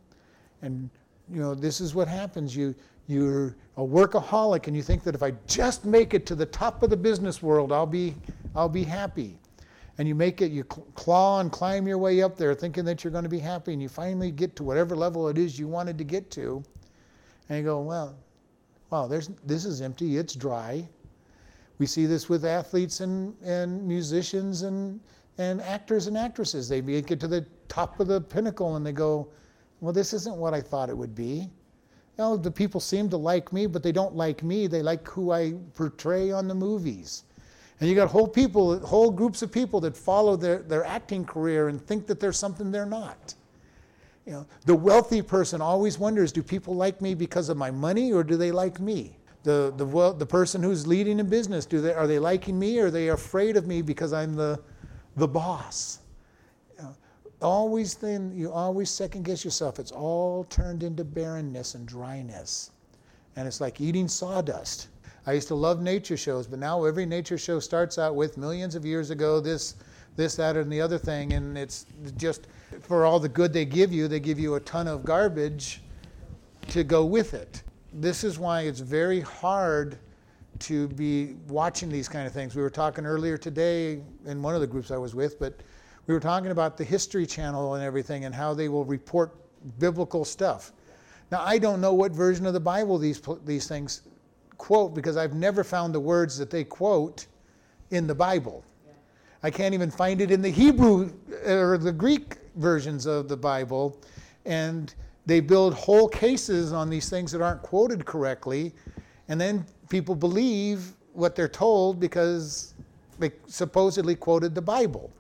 [0.62, 0.89] And
[1.32, 2.56] you know, this is what happens.
[2.56, 2.76] You,
[3.08, 6.84] you're a workaholic and you think that if I just make it to the top
[6.84, 8.16] of the business world, I'll be,
[8.56, 9.38] I'll be happy.
[9.98, 13.12] And you make it, you claw and climb your way up there thinking that you're
[13.12, 15.98] going to be happy, and you finally get to whatever level it is you wanted
[15.98, 16.62] to get to.
[17.48, 18.18] And you go, well,
[18.90, 20.86] wow, there's, this is empty, it's dry.
[21.78, 25.00] We see this with athletes and, and musicians and,
[25.38, 26.68] and actors and actresses.
[26.68, 29.30] They make it to the top of the pinnacle and they go,
[29.82, 31.50] well, this isn't what I thought it would be.
[32.18, 34.68] You know, the people seem to like me, but they don't like me.
[34.68, 37.24] They like who I portray on the movies.
[37.80, 41.68] And you got whole people, whole groups of people that follow their, their acting career
[41.68, 43.36] and think that they're something they're not.
[44.26, 48.14] You know, the wealthy person always wonders, do people like me because of my money
[48.14, 49.18] or do they like me?
[49.44, 52.88] The, the, the person who's leading a business, do they, are they liking me or
[52.88, 54.60] are they afraid of me because I'm the,
[55.18, 56.00] the boss?
[57.45, 59.77] Always then, you always second guess yourself.
[59.77, 62.71] It's all turned into barrenness and dryness.
[63.36, 64.88] And it's like eating sawdust.
[65.27, 68.73] I used to love nature shows, but now every nature show starts out with millions
[68.73, 69.75] of years ago, this,
[70.15, 71.86] this, that, and the other thing, and it's
[72.17, 72.47] just
[72.81, 75.84] for all the good they give you, they give you a ton of garbage
[76.69, 77.62] to go with it.
[77.93, 79.99] This is why it's very hard
[80.62, 82.55] to be watching these kind of things.
[82.55, 85.60] We were talking earlier today in one of the groups I was with, but
[86.08, 89.36] we were talking about the History Channel and everything and how they will report
[89.80, 90.72] biblical stuff.
[91.32, 94.02] Now, I don't know what version of the Bible these, these things
[94.58, 97.28] quote because I've never found the words that they quote
[97.91, 98.63] in the Bible.
[99.44, 101.12] I can't even find it in the Hebrew
[101.46, 104.00] uh, or the Greek versions of the Bible,
[104.46, 104.94] and
[105.26, 108.74] they build whole cases on these things that aren't quoted correctly,
[109.28, 112.74] and then people believe what they're told because
[113.20, 115.12] they supposedly quoted the Bible.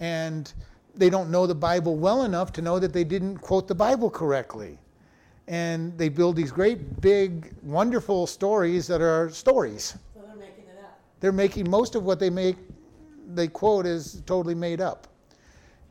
[0.00, 0.52] And
[0.94, 4.10] they don't know the Bible well enough to know that they didn't quote the Bible
[4.10, 4.78] correctly.
[5.48, 9.96] And they build these great, big, wonderful stories that are stories.
[10.14, 10.98] So they're making it up.
[11.20, 12.56] They're making most of what they make,
[13.34, 15.08] they quote is totally made up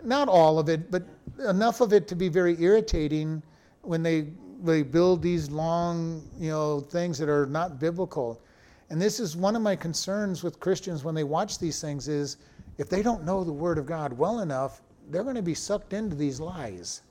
[0.05, 1.03] not all of it, but
[1.47, 3.41] enough of it to be very irritating
[3.81, 4.27] when they
[4.63, 8.41] they build these long, you know, things that are not biblical.
[8.89, 12.37] And this is one of my concerns with Christians when they watch these things is
[12.77, 15.93] if they don't know the word of God well enough, they're going to be sucked
[15.93, 17.01] into these lies.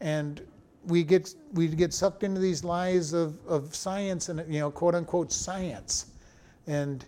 [0.00, 0.42] And
[0.86, 4.94] we get we get sucked into these lies of, of science and you know quote
[4.94, 6.06] unquote science.
[6.66, 7.04] And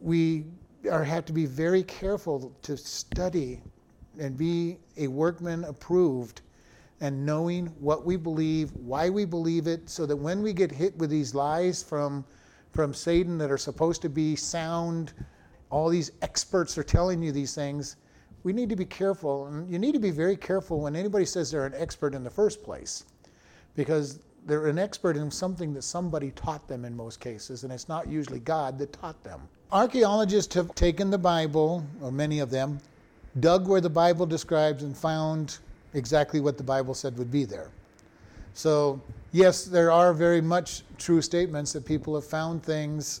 [0.00, 0.44] we
[0.90, 3.60] are have to be very careful to study
[4.18, 6.42] and be a workman approved
[7.00, 10.96] and knowing what we believe, why we believe it, so that when we get hit
[10.98, 12.24] with these lies from,
[12.72, 15.12] from Satan that are supposed to be sound,
[15.70, 17.96] all these experts are telling you these things,
[18.42, 19.46] we need to be careful.
[19.46, 22.30] And you need to be very careful when anybody says they're an expert in the
[22.30, 23.04] first place,
[23.76, 27.88] because they're an expert in something that somebody taught them in most cases, and it's
[27.88, 29.40] not usually God that taught them.
[29.70, 32.80] Archaeologists have taken the Bible, or many of them,
[33.40, 35.58] dug where the Bible describes and found
[35.92, 37.70] exactly what the Bible said would be there.
[38.54, 39.00] So,
[39.32, 43.20] yes, there are very much true statements that people have found things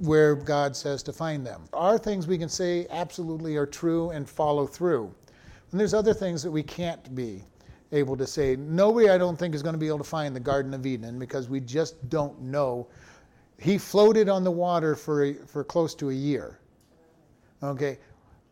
[0.00, 1.62] where God says to find them.
[1.72, 5.12] Are things we can say absolutely are true and follow through.
[5.70, 7.42] And there's other things that we can't be
[7.92, 8.56] able to say.
[8.56, 11.18] Nobody, I don't think, is going to be able to find the Garden of Eden
[11.18, 12.86] because we just don't know.
[13.58, 16.58] He floated on the water for, for close to a year.
[17.62, 17.98] Okay,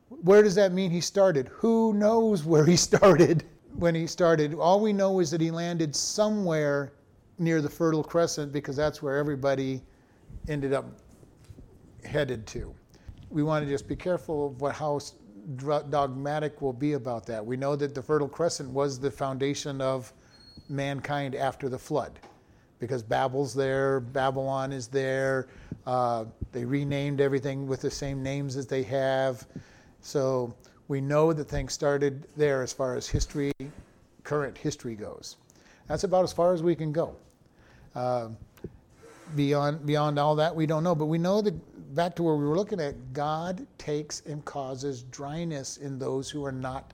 [0.09, 1.49] where does that mean he started?
[1.49, 3.45] Who knows where he started
[3.77, 4.55] when he started?
[4.55, 6.93] All we know is that he landed somewhere
[7.39, 9.83] near the Fertile Crescent because that's where everybody
[10.49, 10.87] ended up
[12.07, 12.75] headed to.
[13.31, 15.01] We want to just be careful of what, how
[15.57, 17.45] dogmatic we'll be about that.
[17.45, 20.13] We know that the Fertile Crescent was the foundation of
[20.69, 22.19] mankind after the flood
[22.79, 25.49] because Babel's there, Babylon is there.
[25.87, 29.47] Uh, they renamed everything with the same names as they have.
[30.01, 30.55] So
[30.89, 33.53] we know that things started there as far as history,
[34.23, 35.37] current history goes.
[35.87, 37.17] That's about as far as we can go.
[37.95, 38.29] Uh,
[39.35, 40.95] beyond beyond all that, we don't know.
[40.95, 41.55] But we know that
[41.95, 46.45] back to where we were looking at, God takes and causes dryness in those who
[46.45, 46.93] are not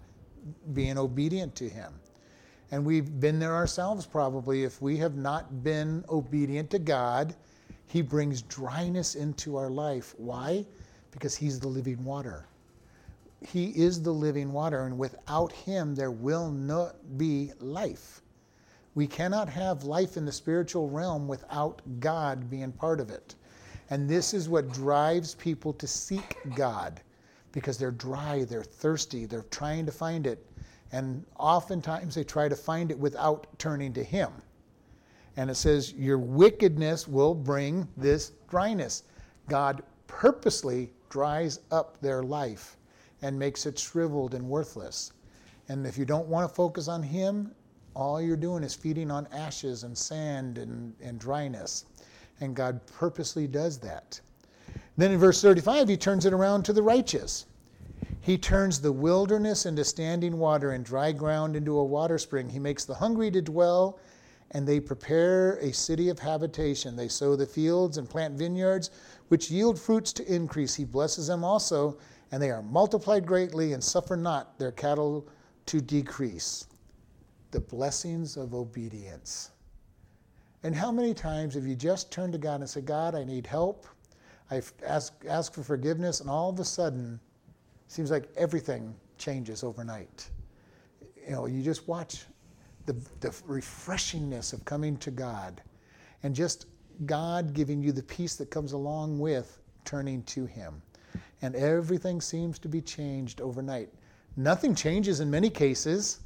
[0.72, 1.92] being obedient to Him.
[2.70, 4.62] And we've been there ourselves probably.
[4.64, 7.34] If we have not been obedient to God,
[7.86, 10.14] He brings dryness into our life.
[10.18, 10.66] Why?
[11.10, 12.46] Because He's the living water.
[13.46, 18.20] He is the living water, and without Him, there will not be life.
[18.94, 23.34] We cannot have life in the spiritual realm without God being part of it.
[23.88, 27.00] And this is what drives people to seek God
[27.52, 30.46] because they're dry, they're thirsty, they're trying to find it.
[30.92, 34.30] And oftentimes they try to find it without turning to Him.
[35.36, 39.04] And it says, Your wickedness will bring this dryness.
[39.48, 42.76] God purposely dries up their life
[43.22, 45.12] and makes it shriveled and worthless.
[45.68, 47.54] And if you don't want to focus on Him,
[47.94, 51.84] all you're doing is feeding on ashes and sand and, and dryness.
[52.40, 54.20] And God purposely does that.
[54.96, 57.46] Then in verse 35, He turns it around to the righteous.
[58.20, 62.48] He turns the wilderness into standing water and dry ground into a water spring.
[62.48, 63.98] He makes the hungry to dwell,
[64.50, 66.96] and they prepare a city of habitation.
[66.96, 68.90] They sow the fields and plant vineyards,
[69.28, 70.74] which yield fruits to increase.
[70.74, 71.98] He blesses them also
[72.32, 75.26] and they are multiplied greatly and suffer not their cattle
[75.66, 76.66] to decrease.
[77.50, 79.50] The blessings of obedience.
[80.62, 83.46] And how many times have you just turned to God and said, God, I need
[83.46, 83.86] help?
[84.50, 87.18] I've asked, asked for forgiveness, and all of a sudden,
[87.86, 90.28] it seems like everything changes overnight.
[91.24, 92.24] You know, you just watch
[92.86, 95.62] the, the refreshingness of coming to God
[96.22, 96.66] and just
[97.06, 100.82] God giving you the peace that comes along with turning to Him.
[101.42, 103.88] And everything seems to be changed overnight.
[104.36, 106.20] Nothing changes in many cases,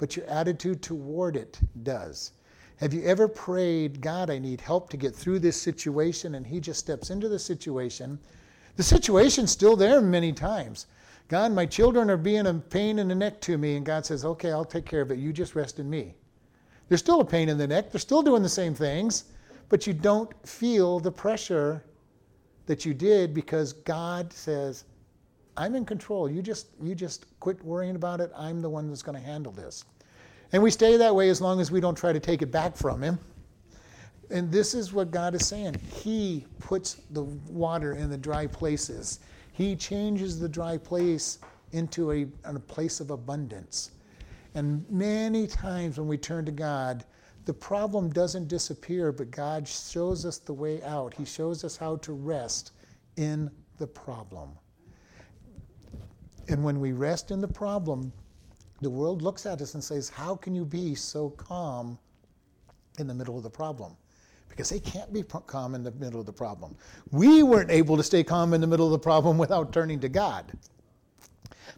[0.00, 2.32] but your attitude toward it does.
[2.76, 6.36] Have you ever prayed, God, I need help to get through this situation?
[6.36, 8.18] And He just steps into the situation.
[8.76, 10.86] The situation's still there many times.
[11.28, 13.76] God, my children are being a pain in the neck to me.
[13.76, 15.18] And God says, Okay, I'll take care of it.
[15.18, 16.14] You just rest in me.
[16.88, 17.92] They're still a pain in the neck.
[17.92, 19.24] They're still doing the same things,
[19.68, 21.84] but you don't feel the pressure
[22.64, 24.84] that you did because God says,
[25.60, 26.30] I'm in control.
[26.30, 28.32] You just, you just quit worrying about it.
[28.34, 29.84] I'm the one that's going to handle this.
[30.52, 32.74] And we stay that way as long as we don't try to take it back
[32.78, 33.18] from Him.
[34.30, 35.76] And this is what God is saying.
[35.92, 39.20] He puts the water in the dry places,
[39.52, 41.40] He changes the dry place
[41.72, 43.90] into a, a place of abundance.
[44.54, 47.04] And many times when we turn to God,
[47.44, 51.12] the problem doesn't disappear, but God shows us the way out.
[51.12, 52.72] He shows us how to rest
[53.16, 54.52] in the problem.
[56.48, 58.12] And when we rest in the problem,
[58.80, 61.98] the world looks at us and says, How can you be so calm
[62.98, 63.96] in the middle of the problem?
[64.48, 66.76] Because they can't be calm in the middle of the problem.
[67.12, 70.08] We weren't able to stay calm in the middle of the problem without turning to
[70.08, 70.52] God.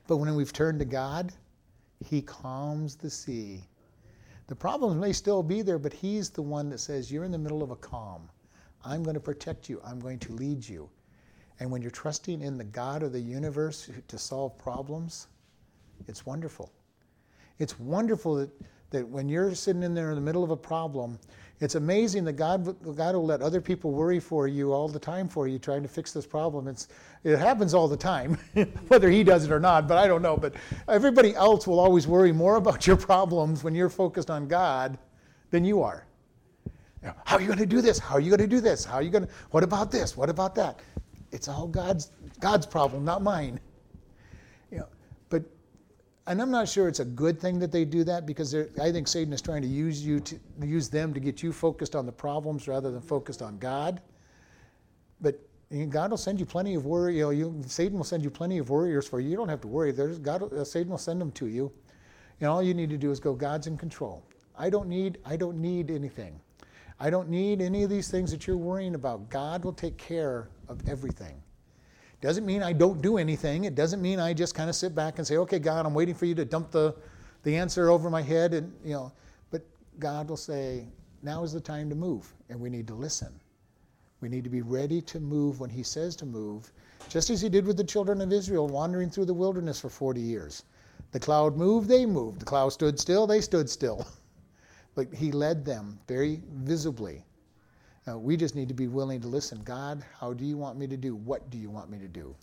[0.06, 1.32] But when we've turned to God,
[2.04, 3.64] He calms the sea.
[4.46, 7.38] The problems may still be there, but He's the one that says, You're in the
[7.38, 8.28] middle of a calm.
[8.84, 10.88] I'm going to protect you, I'm going to lead you.
[11.62, 15.28] And when you're trusting in the God of the universe to solve problems,
[16.08, 16.72] it's wonderful.
[17.60, 18.50] It's wonderful that,
[18.90, 21.20] that when you're sitting in there in the middle of a problem,
[21.60, 22.64] it's amazing that God,
[22.96, 25.88] God will let other people worry for you all the time for you, trying to
[25.88, 26.66] fix this problem.
[26.66, 26.88] It's,
[27.22, 28.34] it happens all the time,
[28.88, 30.36] whether He does it or not, but I don't know.
[30.36, 30.54] But
[30.88, 34.98] everybody else will always worry more about your problems when you're focused on God
[35.52, 36.08] than you are.
[37.24, 38.00] How are you going to do this?
[38.00, 38.84] How are you going to do this?
[38.84, 40.16] How are you going to, what about this?
[40.16, 40.80] What about that?
[41.32, 43.58] It's all God's, God's problem, not mine
[44.70, 44.88] You know,
[45.30, 45.42] but,
[46.26, 49.08] and I'm not sure it's a good thing that they do that because I think
[49.08, 52.12] Satan is trying to use you to use them to get you focused on the
[52.12, 54.02] problems rather than focused on God.
[55.20, 55.40] But
[55.88, 57.16] God will send you plenty of worry.
[57.16, 59.30] You know, you, Satan will send you plenty of warriors for you.
[59.30, 59.90] You don't have to worry.
[59.90, 60.52] There's God.
[60.52, 61.72] Uh, Satan will send them to you,
[62.40, 63.32] and all you need to do is go.
[63.34, 64.22] God's in control.
[64.56, 65.18] I don't need.
[65.24, 66.38] I don't need anything.
[67.00, 69.28] I don't need any of these things that you're worrying about.
[69.28, 71.40] God will take care of everything.
[72.20, 73.64] Doesn't mean I don't do anything.
[73.64, 76.14] It doesn't mean I just kind of sit back and say, okay, God, I'm waiting
[76.14, 76.94] for you to dump the,
[77.42, 78.54] the answer over my head.
[78.54, 79.12] And, you know,
[79.50, 79.62] but
[79.98, 80.86] God will say,
[81.22, 83.32] now is the time to move, and we need to listen.
[84.20, 86.72] We need to be ready to move when He says to move,
[87.08, 90.20] just as He did with the children of Israel wandering through the wilderness for 40
[90.20, 90.62] years.
[91.10, 92.40] The cloud moved, they moved.
[92.40, 94.06] The cloud stood still, they stood still.
[94.94, 97.24] but He led them very visibly
[98.08, 99.62] uh, we just need to be willing to listen.
[99.62, 101.14] God, how do you want me to do?
[101.14, 102.34] What do you want me to do?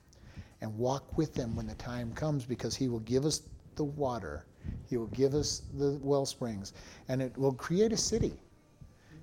[0.61, 3.41] And walk with them when the time comes because He will give us
[3.75, 4.45] the water,
[4.89, 6.73] He will give us the well springs,
[7.09, 8.33] and it will create a city.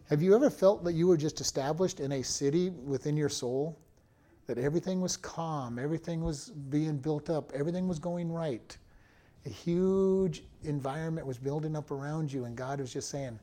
[0.08, 3.78] Have you ever felt that you were just established in a city within your soul?
[4.46, 8.76] That everything was calm, everything was being built up, everything was going right.
[9.46, 13.38] A huge environment was building up around you, and God was just saying,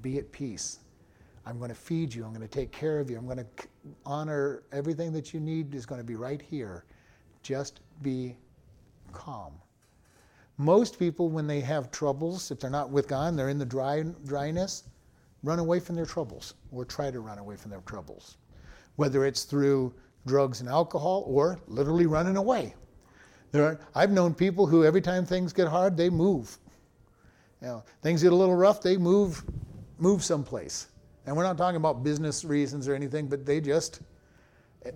[0.00, 0.78] Be at peace
[1.46, 2.24] I'm going to feed you.
[2.24, 3.16] I'm going to take care of you.
[3.16, 3.46] I'm going to
[4.04, 6.84] honor everything that you need is going to be right here.
[7.42, 8.36] Just be
[9.12, 9.52] calm.
[10.58, 14.02] Most people, when they have troubles, if they're not with God, they're in the dry,
[14.24, 14.84] dryness,
[15.44, 18.38] run away from their troubles or try to run away from their troubles.
[18.96, 19.94] Whether it's through
[20.26, 22.74] drugs and alcohol or literally running away.
[23.52, 26.58] There are, I've known people who, every time things get hard, they move.
[27.62, 29.44] You know, things get a little rough, they move,
[29.98, 30.88] move someplace.
[31.26, 34.00] And we're not talking about business reasons or anything, but they just,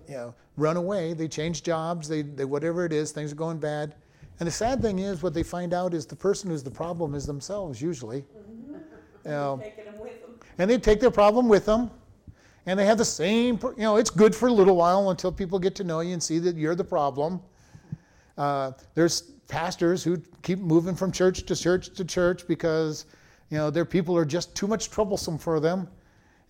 [0.07, 1.13] you know, run away.
[1.13, 2.07] They change jobs.
[2.07, 3.95] They, they whatever it is, things are going bad.
[4.39, 7.13] And the sad thing is, what they find out is the person who's the problem
[7.13, 8.23] is themselves usually.
[9.23, 9.63] You know,
[10.57, 11.91] and they take their problem with them,
[12.65, 13.59] and they have the same.
[13.77, 16.23] You know, it's good for a little while until people get to know you and
[16.23, 17.39] see that you're the problem.
[18.35, 23.05] Uh, there's pastors who keep moving from church to church to church because
[23.51, 25.87] you know their people are just too much troublesome for them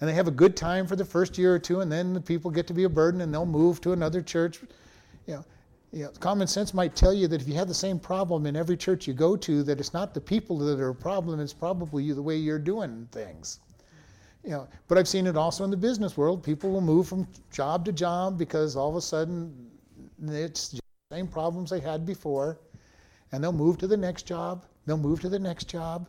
[0.01, 2.19] and they have a good time for the first year or two, and then the
[2.19, 4.59] people get to be a burden and they'll move to another church.
[5.27, 5.45] You know,
[5.93, 8.55] You know, common sense might tell you that if you have the same problem in
[8.55, 11.53] every church you go to, that it's not the people that are a problem, it's
[11.53, 13.59] probably you, the way you're doing things.
[14.43, 16.43] You know, but I've seen it also in the business world.
[16.43, 19.69] People will move from job to job because all of a sudden
[20.29, 20.79] it's the
[21.11, 22.57] same problems they had before,
[23.31, 24.65] and they'll move to the next job.
[24.85, 26.07] They'll move to the next job.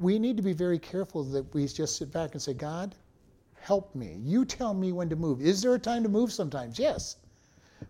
[0.00, 2.96] We need to be very careful that we just sit back and say, God,
[3.54, 4.18] help me.
[4.24, 5.42] You tell me when to move.
[5.42, 6.78] Is there a time to move sometimes?
[6.78, 7.16] Yes.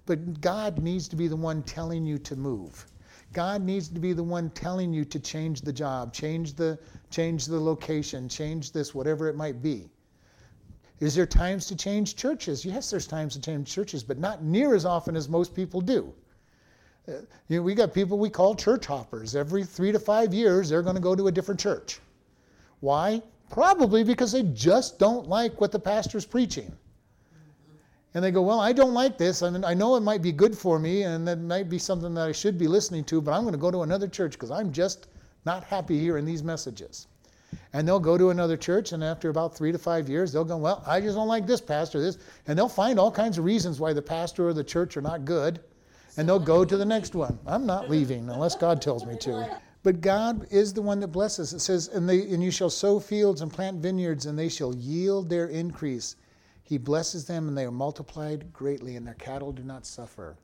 [0.06, 2.86] But God needs to be the one telling you to move.
[3.32, 6.78] God needs to be the one telling you to change the job, change the
[7.10, 9.88] change the location, change this whatever it might be.
[10.98, 12.64] Is there times to change churches?
[12.64, 16.12] Yes, there's times to change churches, but not near as often as most people do.
[17.48, 19.34] You know, we got people we call church hoppers.
[19.34, 22.00] Every three to five years, they're going to go to a different church.
[22.80, 23.22] Why?
[23.50, 26.72] Probably because they just don't like what the pastor's preaching.
[28.14, 29.42] And they go, Well, I don't like this.
[29.42, 32.14] I mean, I know it might be good for me and that might be something
[32.14, 34.50] that I should be listening to, but I'm going to go to another church because
[34.50, 35.08] I'm just
[35.44, 37.06] not happy hearing these messages.
[37.72, 40.56] And they'll go to another church, and after about three to five years, they'll go,
[40.56, 42.18] Well, I just don't like this pastor, this.
[42.46, 45.24] And they'll find all kinds of reasons why the pastor or the church are not
[45.24, 45.60] good,
[46.20, 47.38] and they'll go to the next one.
[47.46, 49.58] I'm not leaving unless God tells me to.
[49.82, 51.54] But God is the one that blesses.
[51.54, 54.74] It says, and, they, and you shall sow fields and plant vineyards, and they shall
[54.74, 56.16] yield their increase.
[56.62, 60.36] He blesses them and they are multiplied greatly, and their cattle do not suffer.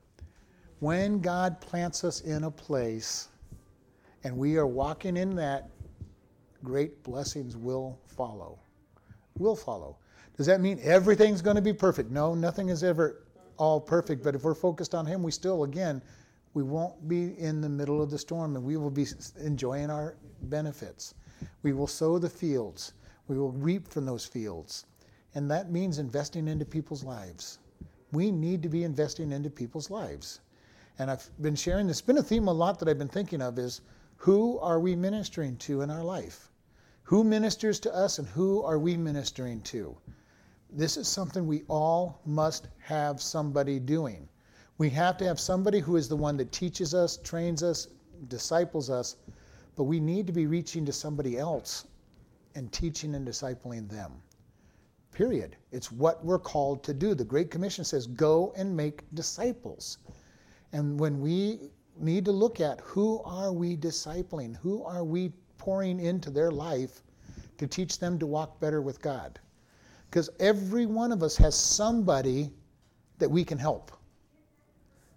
[0.78, 3.28] When God plants us in a place
[4.24, 5.68] and we are walking in that,
[6.64, 8.58] great blessings will follow.
[9.36, 9.98] Will follow.
[10.38, 12.10] Does that mean everything's going to be perfect?
[12.10, 13.25] No, nothing is ever
[13.58, 16.02] all perfect, but if we're focused on Him, we still, again,
[16.54, 19.06] we won't be in the middle of the storm and we will be
[19.38, 21.14] enjoying our benefits.
[21.62, 22.94] We will sow the fields,
[23.28, 24.86] we will reap from those fields.
[25.34, 27.58] And that means investing into people's lives.
[28.10, 30.40] We need to be investing into people's lives.
[30.98, 33.58] And I've been sharing this, been a theme a lot that I've been thinking of
[33.58, 33.82] is
[34.16, 36.50] who are we ministering to in our life?
[37.02, 39.96] Who ministers to us and who are we ministering to?
[40.76, 44.28] This is something we all must have somebody doing.
[44.76, 47.88] We have to have somebody who is the one that teaches us, trains us,
[48.28, 49.16] disciples us,
[49.74, 51.86] but we need to be reaching to somebody else
[52.54, 54.20] and teaching and discipling them.
[55.12, 55.56] Period.
[55.72, 57.14] It's what we're called to do.
[57.14, 59.96] The Great Commission says, go and make disciples.
[60.72, 64.54] And when we need to look at who are we discipling?
[64.56, 67.02] Who are we pouring into their life
[67.56, 69.40] to teach them to walk better with God?
[70.16, 72.50] Because every one of us has somebody
[73.18, 73.92] that we can help.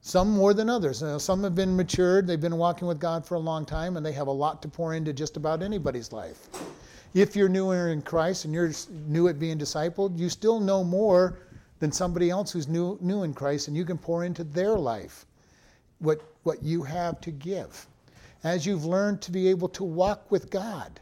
[0.02, 1.02] Some more than others.
[1.24, 4.12] some have been matured, they've been walking with God for a long time, and they
[4.12, 6.50] have a lot to pour into just about anybody's life.
[7.14, 8.74] If you're newer in Christ and you're
[9.08, 11.40] new at being discipled, you still know more
[11.80, 15.26] than somebody else who's new, new in Christ, and you can pour into their life
[16.00, 17.88] what, what you have to give.
[18.44, 21.00] As you've learned to be able to walk with God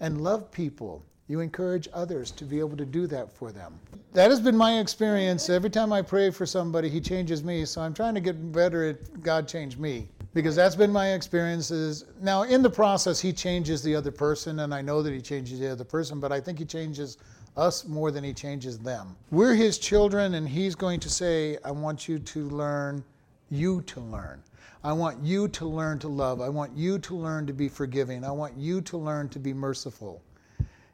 [0.00, 3.78] and love people, you encourage others to be able to do that for them.
[4.14, 5.48] That has been my experience.
[5.48, 7.64] Every time I pray for somebody, He changes me.
[7.64, 12.04] So I'm trying to get better at God change me because that's been my experiences.
[12.20, 15.60] Now, in the process, he changes the other person, and I know that he changes
[15.60, 17.18] the other person, but I think he changes
[17.56, 19.16] us more than he changes them.
[19.30, 23.04] We're his children, and he's going to say, I want you to learn,
[23.50, 24.42] you to learn.
[24.82, 26.40] I want you to learn to love.
[26.40, 28.24] I want you to learn to be forgiving.
[28.24, 30.22] I want you to learn to be merciful.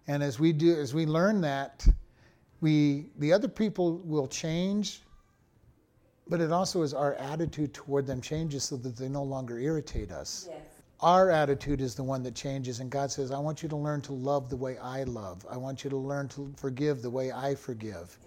[0.08, 1.86] And as we do, as we learn that,
[2.60, 5.02] we the other people will change
[6.28, 10.10] but it also is our attitude toward them changes so that they no longer irritate
[10.10, 10.48] us.
[10.50, 10.60] Yes.
[11.00, 14.00] Our attitude is the one that changes, and God says, I want you to learn
[14.02, 15.46] to love the way I love.
[15.48, 18.18] I want you to learn to forgive the way I forgive.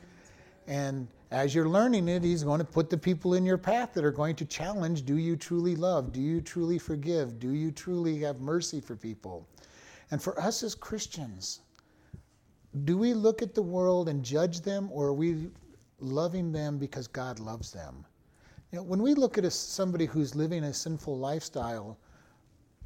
[0.67, 4.05] And as you're learning it, He's going to put the people in your path that
[4.05, 6.13] are going to challenge do you truly love?
[6.13, 7.39] Do you truly forgive?
[7.39, 9.47] Do you truly have mercy for people?
[10.11, 11.61] And for us as Christians,
[12.86, 15.49] do we look at the world and judge them, or are we
[16.01, 18.05] loving them because God loves them.
[18.72, 21.97] You know, when we look at a, somebody who's living a sinful lifestyle,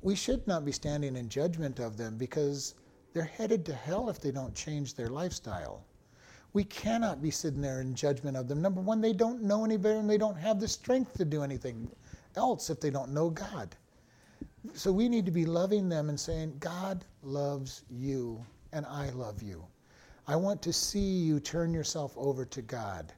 [0.01, 2.75] we should not be standing in judgment of them because
[3.13, 5.85] they're headed to hell if they don't change their lifestyle.
[6.53, 8.61] We cannot be sitting there in judgment of them.
[8.61, 11.43] Number one, they don't know any better and they don't have the strength to do
[11.43, 11.89] anything
[12.35, 13.75] else if they don't know God.
[14.73, 19.41] So we need to be loving them and saying, God loves you and I love
[19.41, 19.65] you.
[20.27, 23.13] I want to see you turn yourself over to God.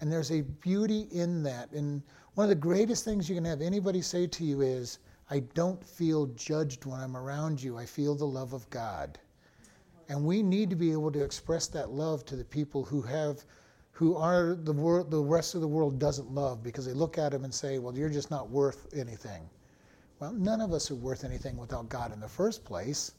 [0.00, 1.72] And there's a beauty in that.
[1.72, 2.02] And
[2.34, 4.98] one of the greatest things you can have anybody say to you is,
[5.30, 7.76] I don't feel judged when I'm around you.
[7.76, 9.18] I feel the love of God.
[10.08, 13.44] And we need to be able to express that love to the people who have
[13.98, 17.34] who are the, world, the rest of the world doesn't love because they look at
[17.34, 19.50] him and say, well, you're just not worth anything.
[20.20, 23.10] Well, none of us are worth anything without God in the first place.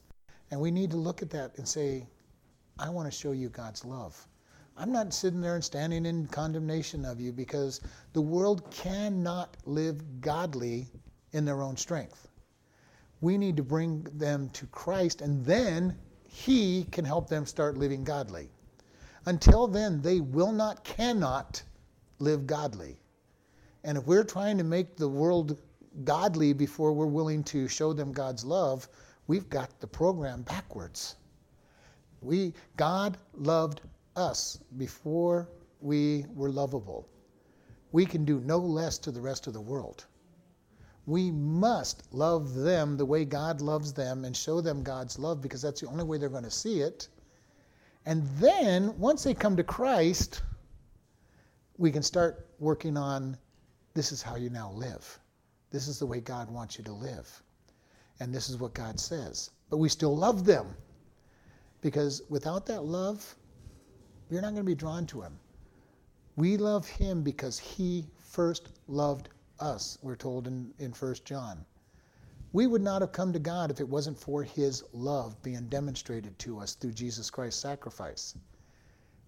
[0.51, 2.07] And we need to look at that and say,
[2.79, 4.25] I want to show you God's love.
[4.77, 7.81] I'm not sitting there and standing in condemnation of you because
[8.13, 10.87] the world cannot live godly
[11.33, 12.29] in their own strength.
[13.19, 18.05] We need to bring them to Christ, and then He can help them start living
[18.05, 18.49] godly.
[19.25, 21.61] Until then, they will not, cannot
[22.19, 22.97] live godly.
[23.83, 25.59] And if we're trying to make the world
[26.05, 28.87] godly before we're willing to show them God's love,
[29.27, 31.17] we've got the program backwards.
[32.21, 33.81] We, God loved
[34.15, 35.49] us before
[35.81, 37.07] we were lovable.
[37.91, 40.05] We can do no less to the rest of the world.
[41.05, 45.61] We must love them the way God loves them and show them God's love because
[45.61, 47.07] that's the only way they're going to see it.
[48.05, 50.41] And then, once they come to Christ,
[51.77, 53.37] we can start working on
[53.93, 55.19] this is how you now live.
[55.71, 57.43] This is the way God wants you to live.
[58.19, 59.51] And this is what God says.
[59.69, 60.75] But we still love them
[61.81, 63.35] because without that love,
[64.29, 65.39] you're not going to be drawn to Him.
[66.35, 71.65] We love Him because He first loved us, we're told in, in 1 John.
[72.51, 76.37] We would not have come to God if it wasn't for His love being demonstrated
[76.39, 78.35] to us through Jesus Christ's sacrifice.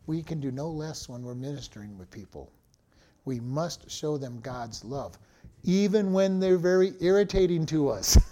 [0.07, 2.51] We can do no less when we're ministering with people.
[3.25, 5.19] We must show them God's love,
[5.63, 8.17] even when they're very irritating to us.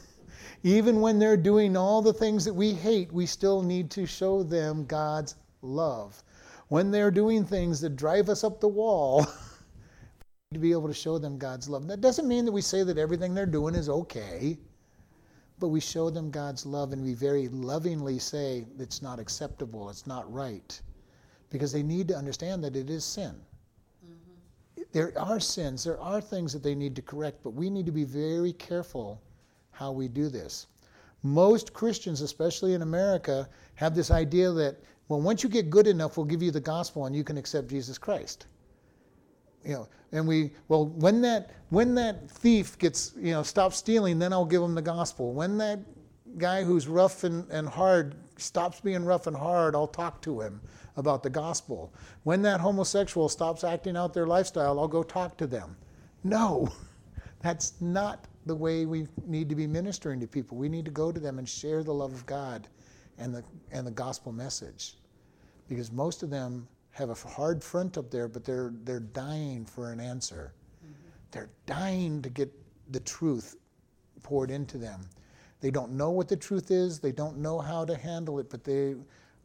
[0.64, 4.44] even when they're doing all the things that we hate, we still need to show
[4.44, 6.24] them God's love.
[6.68, 10.88] When they're doing things that drive us up the wall, we need to be able
[10.88, 11.88] to show them God's love.
[11.88, 14.58] That doesn't mean that we say that everything they're doing is okay
[15.60, 20.08] but we show them God's love and we very lovingly say it's not acceptable, it's
[20.08, 20.80] not right,
[21.50, 23.36] because they need to understand that it is sin.
[24.06, 24.84] Mm-hmm.
[24.94, 27.92] There are sins, there are things that they need to correct, but we need to
[27.92, 29.22] be very careful
[29.80, 30.68] how we do this.
[31.24, 34.78] Most Christians, especially in America, have this idea that,
[35.08, 37.68] well, once you get good enough, we'll give you the gospel and you can accept
[37.70, 38.48] Jesus Christ
[39.64, 44.20] you know, and we well when that when that thief gets you know stops stealing,
[44.20, 45.34] then I'll give him the gospel.
[45.34, 45.80] When that
[46.38, 50.62] guy who's rough and, and hard stops being rough and hard, I'll talk to him
[50.96, 51.94] about the gospel.
[52.24, 55.76] When that homosexual stops acting out their lifestyle, I'll go talk to them.
[56.24, 56.72] No,
[57.42, 60.58] that's not the way we need to be ministering to people.
[60.58, 62.68] We need to go to them and share the love of God
[63.18, 64.96] and the and the gospel message.
[65.68, 69.92] Because most of them have a hard front up there, but they're, they're dying for
[69.92, 70.54] an answer.
[70.84, 70.94] Mm-hmm.
[71.32, 72.52] They're dying to get
[72.92, 73.56] the truth
[74.24, 75.02] poured into them.
[75.62, 78.64] They don't know what the truth is, they don't know how to handle it, but
[78.64, 78.96] they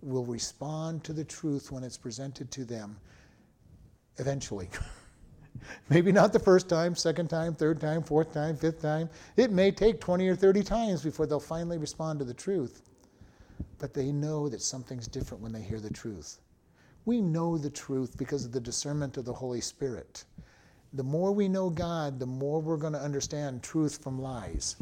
[0.01, 2.97] will respond to the truth when it's presented to them
[4.19, 4.69] eventually.
[5.91, 9.09] Maybe not the first time, second time, third time, fourth time, fifth time.
[9.37, 12.83] It may take 20 or 30 times before they'll finally respond to the truth.
[13.79, 16.41] But they know that something's different when they hear the truth.
[17.05, 20.25] We know the truth because of the discernment of the Holy Spirit.
[20.95, 24.77] The more we know God, the more we're going to understand truth from lies.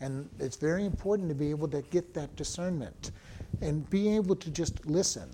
[0.00, 3.12] And it's very important to be able to get that discernment
[3.60, 5.28] and be able to just listen.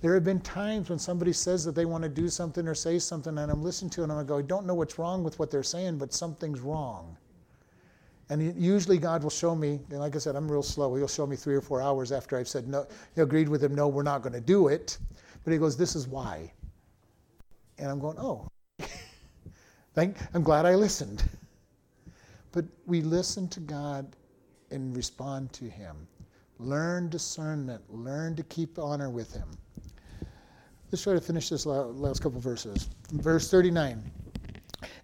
[0.00, 2.98] There have been times when somebody says that they want to do something or say
[2.98, 5.24] something, and I'm listening to it and i'm go, oh, I don't know what's wrong
[5.24, 7.16] with what they're saying, but something's wrong.
[8.30, 10.94] And usually God will show me, and like I said, I'm real slow.
[10.94, 13.74] He'll show me three or four hours after I've said no, he agreed with him,
[13.74, 14.98] no, we're not going to do it.
[15.44, 16.52] But he goes, This is why.
[17.78, 18.48] And I'm going, Oh,
[19.96, 21.24] I'm glad I listened.
[22.52, 24.16] But we listen to God
[24.70, 26.06] and respond to Him.
[26.58, 29.48] Learn discernment, learn to keep honor with Him.
[30.90, 32.88] Let's try to finish this last couple verses.
[33.12, 34.02] Verse 39.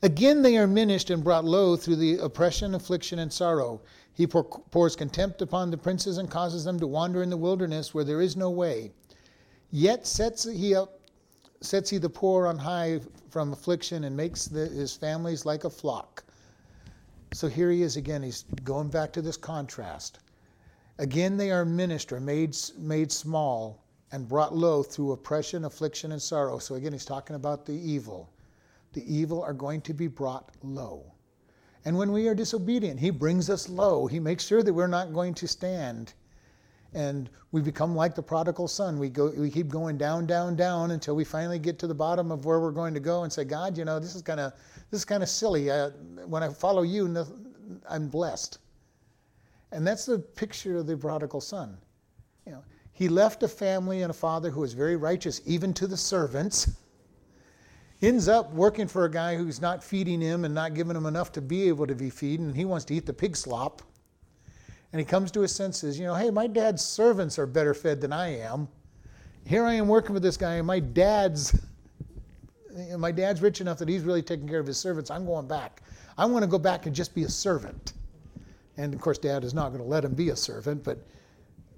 [0.02, 3.82] Again, they are minished and brought low through the oppression, affliction, and sorrow.
[4.14, 8.04] He pours contempt upon the princes and causes them to wander in the wilderness where
[8.04, 8.92] there is no way.
[9.72, 11.00] Yet sets he up,
[11.60, 15.70] sets he the poor on high from affliction and makes the, his families like a
[15.70, 16.24] flock.
[17.34, 18.22] So here he is again.
[18.22, 20.20] He's going back to this contrast.
[20.98, 23.83] Again, they are minister, made, made small,
[24.14, 26.58] and brought low through oppression, affliction, and sorrow.
[26.58, 28.30] So again, he's talking about the evil.
[28.92, 31.12] The evil are going to be brought low.
[31.84, 34.06] And when we are disobedient, he brings us low.
[34.06, 36.14] He makes sure that we're not going to stand
[36.94, 39.00] and we become like the prodigal son.
[39.00, 42.30] We go, we keep going down, down, down until we finally get to the bottom
[42.30, 44.52] of where we're going to go and say, God, you know, this is kind of
[44.92, 45.72] this is kind of silly.
[45.72, 45.90] Uh,
[46.26, 47.26] when I follow you,
[47.90, 48.58] I'm blessed.
[49.72, 51.76] And that's the picture of the prodigal son.
[52.94, 56.70] He left a family and a father who was very righteous, even to the servants.
[58.00, 61.32] ends up working for a guy who's not feeding him and not giving him enough
[61.32, 63.82] to be able to be feeding, and he wants to eat the pig slop.
[64.92, 68.00] And he comes to his senses, you know, hey, my dad's servants are better fed
[68.00, 68.68] than I am.
[69.44, 71.58] Here I am working with this guy, and my dad's
[72.98, 75.10] my dad's rich enough that he's really taking care of his servants.
[75.10, 75.82] I'm going back.
[76.18, 77.92] I want to go back and just be a servant.
[78.76, 80.98] And of course, dad is not going to let him be a servant, but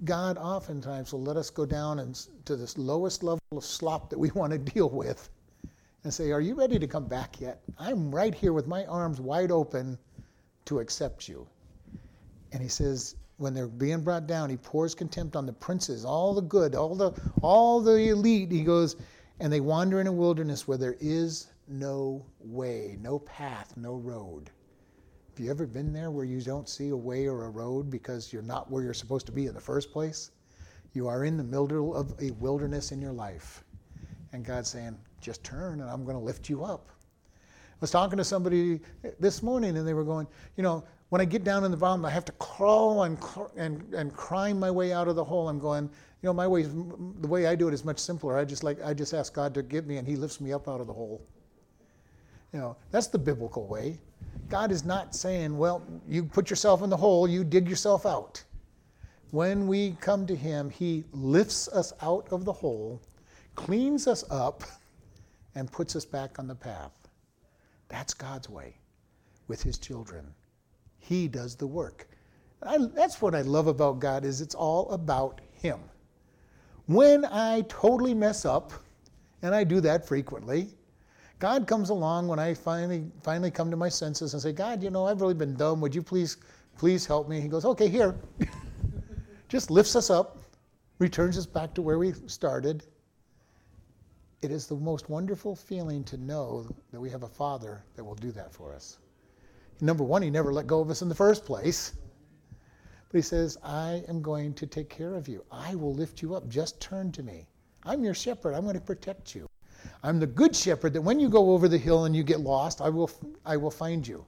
[0.03, 4.19] God oftentimes will let us go down and, to this lowest level of slop that
[4.19, 5.29] we want to deal with
[6.03, 7.61] and say, Are you ready to come back yet?
[7.79, 9.97] I'm right here with my arms wide open
[10.65, 11.47] to accept you.
[12.51, 16.33] And he says, when they're being brought down, he pours contempt on the princes, all
[16.33, 18.51] the good, all the all the elite.
[18.51, 18.95] He goes,
[19.39, 24.49] and they wander in a wilderness where there is no way, no path, no road.
[25.37, 28.33] Have you ever been there where you don't see a way or a road because
[28.33, 30.31] you're not where you're supposed to be in the first place?
[30.93, 33.63] You are in the middle of a wilderness in your life.
[34.33, 36.89] And God's saying, just turn and I'm going to lift you up.
[37.29, 38.79] I was talking to somebody
[39.19, 40.25] this morning and they were going,
[40.55, 43.19] you know, when I get down in the bottom, I have to crawl and,
[43.55, 45.49] and, and climb my way out of the hole.
[45.49, 45.89] I'm going, you
[46.23, 48.39] know, my way, the way I do it is much simpler.
[48.39, 50.67] I just like, I just ask God to get me and he lifts me up
[50.67, 51.21] out of the hole.
[52.53, 53.97] You know, that's the biblical way.
[54.49, 58.43] God is not saying, well, you put yourself in the hole, you dig yourself out.
[59.31, 63.01] When we come to him, he lifts us out of the hole,
[63.55, 64.63] cleans us up,
[65.55, 66.93] and puts us back on the path.
[67.89, 68.75] That's God's way
[69.47, 70.25] with his children.
[70.99, 72.07] He does the work.
[72.63, 75.79] I, that's what I love about God is it's all about him.
[76.85, 78.71] When I totally mess up,
[79.41, 80.69] and I do that frequently,
[81.39, 84.89] God comes along when I finally finally come to my senses and say, God, you
[84.89, 85.79] know, I've really been dumb.
[85.81, 86.37] Would you please
[86.77, 87.39] please help me?
[87.39, 88.15] He goes, Okay, here.
[89.47, 90.37] Just lifts us up,
[90.99, 92.83] returns us back to where we started.
[94.41, 98.15] It is the most wonderful feeling to know that we have a Father that will
[98.15, 98.97] do that for us.
[99.79, 101.93] Number one, He never let go of us in the first place.
[103.09, 105.45] But He says, I am going to take care of you.
[105.51, 106.49] I will lift you up.
[106.49, 107.47] Just turn to me.
[107.83, 108.53] I'm your shepherd.
[108.53, 109.46] I'm going to protect you.
[110.03, 112.81] I'm the good shepherd that when you go over the hill and you get lost,
[112.81, 113.09] I will,
[113.45, 114.25] I will find you.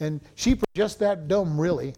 [0.00, 1.94] And sheep are just that dumb, really.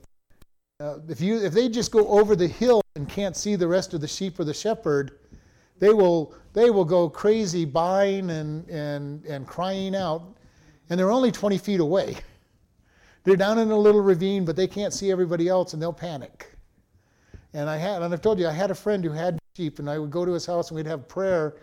[0.80, 3.94] Uh, if, you, if they just go over the hill and can't see the rest
[3.94, 5.18] of the sheep or the shepherd,
[5.78, 10.22] they will, they will go crazy buying and, and, and crying out.
[10.90, 12.16] And they're only 20 feet away.
[13.24, 16.54] They're down in a little ravine, but they can't see everybody else and they'll panic.
[17.54, 19.88] And I had, and I've told you, I had a friend who had sheep, and
[19.88, 21.56] I would go to his house and we'd have prayer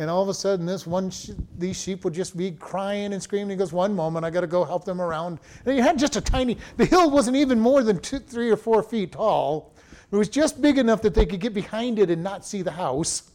[0.00, 1.12] and all of a sudden, this one,
[1.58, 3.50] these sheep would just be crying and screaming.
[3.50, 6.16] He goes, "One moment, I got to go help them around." And you had just
[6.16, 6.56] a tiny.
[6.78, 9.74] The hill wasn't even more than two, three or four feet tall.
[10.10, 12.70] It was just big enough that they could get behind it and not see the
[12.70, 13.30] house.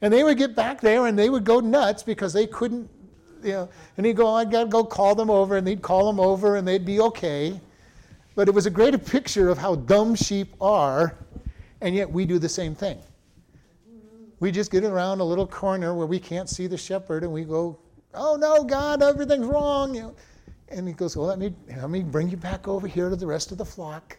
[0.00, 2.88] And they would get back there and they would go nuts because they couldn't,
[3.42, 3.68] you know.
[3.96, 6.54] And he'd go, "I got to go call them over," and they'd call them over,
[6.54, 7.60] and they'd be okay.
[8.36, 11.16] But it was a great picture of how dumb sheep are,
[11.80, 13.00] and yet we do the same thing
[14.42, 17.44] we just get around a little corner where we can't see the shepherd and we
[17.44, 17.78] go,
[18.12, 19.94] oh no, God, everything's wrong.
[19.94, 20.16] You know?
[20.68, 23.24] And he goes, well, let me, let me bring you back over here to the
[23.24, 24.18] rest of the flock.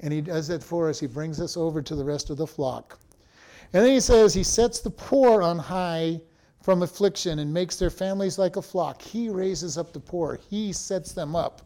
[0.00, 1.00] And he does that for us.
[1.00, 2.98] He brings us over to the rest of the flock.
[3.72, 6.20] And then he says, He sets the poor on high
[6.60, 9.00] from affliction and makes their families like a flock.
[9.00, 11.62] He raises up the poor, He sets them up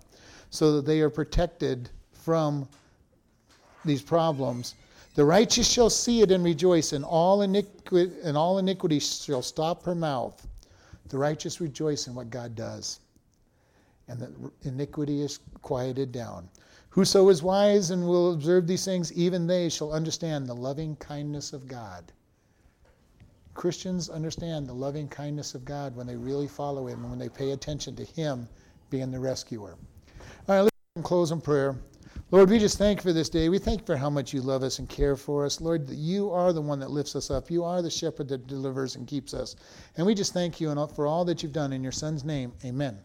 [0.50, 2.68] so that they are protected from
[3.84, 4.76] these problems.
[5.18, 9.82] The righteous shall see it and rejoice, and all, iniquity, and all iniquity shall stop
[9.82, 10.46] her mouth.
[11.08, 13.00] The righteous rejoice in what God does,
[14.06, 16.48] and the iniquity is quieted down.
[16.90, 21.52] Whoso is wise and will observe these things, even they shall understand the loving kindness
[21.52, 22.12] of God.
[23.54, 27.28] Christians understand the loving kindness of God when they really follow Him and when they
[27.28, 28.48] pay attention to Him
[28.88, 29.74] being the rescuer.
[30.48, 31.74] All right, let's close in prayer.
[32.30, 33.48] Lord, we just thank you for this day.
[33.48, 35.62] We thank you for how much you love us and care for us.
[35.62, 37.50] Lord, you are the one that lifts us up.
[37.50, 39.56] You are the shepherd that delivers and keeps us.
[39.96, 42.52] And we just thank you for all that you've done in your son's name.
[42.66, 42.98] Amen.